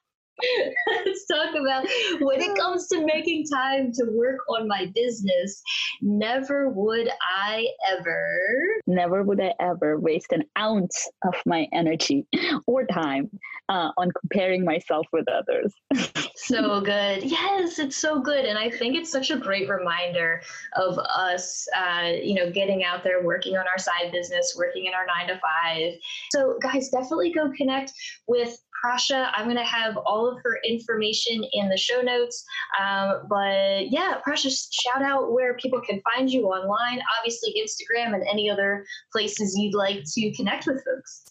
Let's 0.86 1.26
talk 1.26 1.54
about 1.54 1.86
when 2.20 2.40
it 2.40 2.56
comes 2.56 2.86
to 2.88 3.04
making 3.04 3.46
time 3.46 3.92
to 3.92 4.04
work 4.12 4.38
on 4.48 4.68
my 4.68 4.90
business. 4.94 5.62
Never 6.00 6.68
would 6.70 7.08
I 7.22 7.66
ever. 7.90 8.40
Never 8.86 9.22
would 9.22 9.40
I 9.40 9.54
ever 9.60 9.98
waste 9.98 10.32
an 10.32 10.44
ounce 10.56 11.08
of 11.24 11.34
my 11.46 11.66
energy 11.72 12.26
or 12.66 12.86
time 12.86 13.30
uh, 13.68 13.90
on 13.96 14.10
comparing 14.20 14.64
myself 14.64 15.06
with 15.12 15.26
others. 15.28 15.74
so 16.36 16.80
good. 16.80 17.24
Yes, 17.24 17.78
it's 17.78 17.96
so 17.96 18.20
good. 18.20 18.44
And 18.44 18.58
I 18.58 18.70
think 18.70 18.96
it's 18.96 19.10
such 19.10 19.30
a 19.30 19.36
great 19.36 19.68
reminder 19.68 20.40
of 20.76 20.98
us, 20.98 21.66
uh, 21.76 22.12
you 22.22 22.34
know, 22.34 22.50
getting 22.50 22.84
out 22.84 23.04
there, 23.04 23.22
working 23.22 23.56
on 23.56 23.66
our 23.66 23.78
side 23.78 24.10
business, 24.12 24.54
working 24.56 24.86
in 24.86 24.94
our 24.94 25.06
nine 25.06 25.28
to 25.28 25.40
five. 25.40 25.94
So, 26.32 26.58
guys, 26.62 26.88
definitely 26.88 27.32
go 27.32 27.50
connect 27.56 27.92
with 28.26 28.58
Prasha. 28.82 29.30
I'm 29.34 29.44
going 29.44 29.56
to 29.56 29.62
have 29.64 29.96
all 29.98 30.28
of 30.28 30.38
her 30.42 30.60
information 30.64 31.44
in 31.52 31.68
the 31.68 31.76
show 31.76 32.00
notes. 32.00 32.44
Um, 32.80 33.22
but 33.28 33.90
yeah, 33.90 34.18
Prasha, 34.26 34.50
shout 34.70 35.02
out 35.02 35.32
where 35.32 35.54
people 35.54 35.80
can 35.80 36.00
find 36.02 36.30
you 36.30 36.46
online, 36.46 37.00
obviously 37.18 37.54
Instagram 37.60 38.14
and 38.14 38.24
any 38.30 38.50
other 38.50 38.84
places 39.12 39.56
you'd 39.56 39.74
like 39.74 40.02
to 40.14 40.32
connect 40.32 40.66
with 40.66 40.82
folks. 40.84 41.24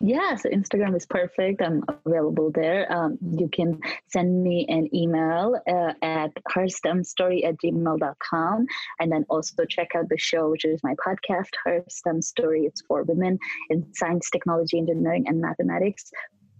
Yeah, 0.00 0.36
Instagram 0.44 0.96
is 0.96 1.06
perfect. 1.06 1.60
I'm 1.60 1.82
available 2.06 2.52
there. 2.52 2.90
Um, 2.92 3.18
you 3.36 3.48
can 3.48 3.80
send 4.06 4.44
me 4.44 4.64
an 4.68 4.94
email 4.94 5.60
uh, 5.68 5.92
at 6.02 6.30
herstemstory 6.54 7.44
at 7.44 7.56
gmail.com. 7.56 8.66
And 9.00 9.10
then 9.10 9.26
also 9.28 9.64
check 9.64 9.96
out 9.96 10.08
the 10.08 10.16
show, 10.16 10.50
which 10.50 10.64
is 10.64 10.80
my 10.84 10.94
podcast, 11.04 11.48
Her 11.64 11.82
STEM 11.88 12.22
Story. 12.22 12.62
It's 12.62 12.80
for 12.82 13.02
women 13.02 13.40
in 13.70 13.92
science, 13.92 14.30
technology, 14.30 14.78
engineering, 14.78 15.24
and 15.26 15.40
mathematics 15.40 16.12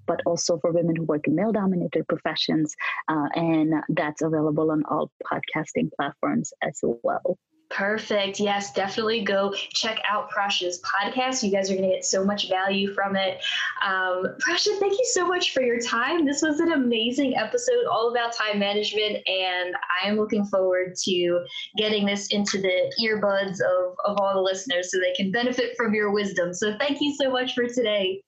but 0.08 0.20
also 0.26 0.58
for 0.58 0.72
women 0.72 0.96
who 0.96 1.04
work 1.04 1.28
in 1.28 1.36
male 1.36 1.52
dominated 1.52 2.08
professions. 2.08 2.74
Uh, 3.06 3.28
and 3.34 3.74
that's 3.90 4.22
available 4.22 4.72
on 4.72 4.82
all 4.90 5.12
podcasting 5.30 5.90
platforms 5.96 6.52
as 6.62 6.80
well. 6.82 7.38
Perfect. 7.70 8.40
Yes, 8.40 8.72
definitely 8.72 9.22
go 9.22 9.52
check 9.52 10.00
out 10.08 10.30
Prasha's 10.30 10.80
podcast. 10.80 11.42
You 11.42 11.50
guys 11.50 11.70
are 11.70 11.74
going 11.74 11.88
to 11.88 11.96
get 11.96 12.04
so 12.04 12.24
much 12.24 12.48
value 12.48 12.94
from 12.94 13.14
it. 13.14 13.42
Um, 13.84 14.24
Prasha, 14.40 14.78
thank 14.78 14.92
you 14.92 15.04
so 15.12 15.26
much 15.26 15.52
for 15.52 15.62
your 15.62 15.78
time. 15.78 16.24
This 16.24 16.40
was 16.40 16.60
an 16.60 16.72
amazing 16.72 17.36
episode 17.36 17.84
all 17.90 18.10
about 18.10 18.32
time 18.32 18.58
management, 18.58 19.18
and 19.28 19.74
I'm 20.02 20.16
looking 20.16 20.46
forward 20.46 20.94
to 21.04 21.44
getting 21.76 22.06
this 22.06 22.28
into 22.28 22.58
the 22.58 22.92
earbuds 23.04 23.60
of, 23.60 23.94
of 24.04 24.18
all 24.18 24.34
the 24.34 24.40
listeners 24.40 24.90
so 24.90 24.98
they 24.98 25.12
can 25.12 25.30
benefit 25.30 25.76
from 25.76 25.94
your 25.94 26.10
wisdom. 26.10 26.54
So 26.54 26.74
thank 26.78 27.02
you 27.02 27.14
so 27.20 27.30
much 27.30 27.54
for 27.54 27.66
today. 27.66 28.22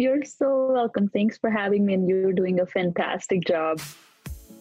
You're 0.00 0.24
so 0.24 0.72
welcome. 0.72 1.10
Thanks 1.10 1.36
for 1.36 1.50
having 1.50 1.84
me, 1.84 1.92
and 1.92 2.08
you're 2.08 2.32
doing 2.32 2.58
a 2.58 2.64
fantastic 2.64 3.44
job. 3.44 3.82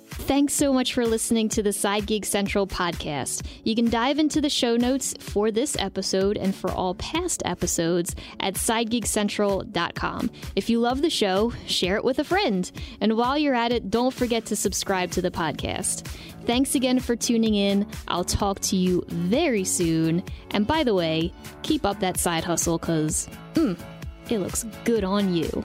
Thanks 0.10 0.54
so 0.54 0.74
much 0.74 0.94
for 0.94 1.06
listening 1.08 1.48
to 1.50 1.64
the 1.64 1.72
Side 1.72 2.08
Gig 2.08 2.26
Central 2.26 2.68
podcast. 2.68 3.48
You 3.64 3.74
can 3.74 3.90
dive 3.90 4.20
into 4.20 4.42
the 4.42 4.50
show 4.50 4.76
notes 4.76 5.16
for 5.22 5.50
this 5.50 5.78
episode 5.80 6.36
and 6.36 6.54
for 6.54 6.70
all 6.72 6.94
past 6.96 7.42
episodes 7.46 8.18
at 8.42 8.56
sidegigcentral.com. 8.56 10.30
If 10.58 10.70
you 10.70 10.82
love 10.82 11.02
the 11.02 11.10
show, 11.10 11.54
share 11.68 11.96
it 11.96 12.04
with 12.04 12.20
a 12.20 12.26
friend. 12.26 12.70
And 13.00 13.16
while 13.16 13.38
you're 13.38 13.56
at 13.56 13.72
it, 13.72 13.90
don't 13.90 14.14
forget 14.14 14.46
to 14.48 14.58
subscribe 14.58 15.10
to 15.12 15.22
the 15.22 15.32
podcast. 15.32 16.06
Thanks 16.46 16.76
again 16.76 17.00
for 17.00 17.16
tuning 17.16 17.56
in. 17.56 17.88
I'll 18.10 18.26
talk 18.26 18.60
to 18.60 18.76
you 18.76 19.06
very 19.08 19.64
soon. 19.64 20.22
And 20.52 20.68
by 20.68 20.84
the 20.84 20.94
way, 20.94 21.32
keep 21.64 21.86
up 21.86 22.02
that 22.02 22.18
side 22.18 22.44
hustle 22.44 22.78
because, 22.78 23.30
mm, 23.54 23.80
it 24.32 24.40
looks 24.40 24.66
good 24.84 25.04
on 25.04 25.34
you. 25.34 25.64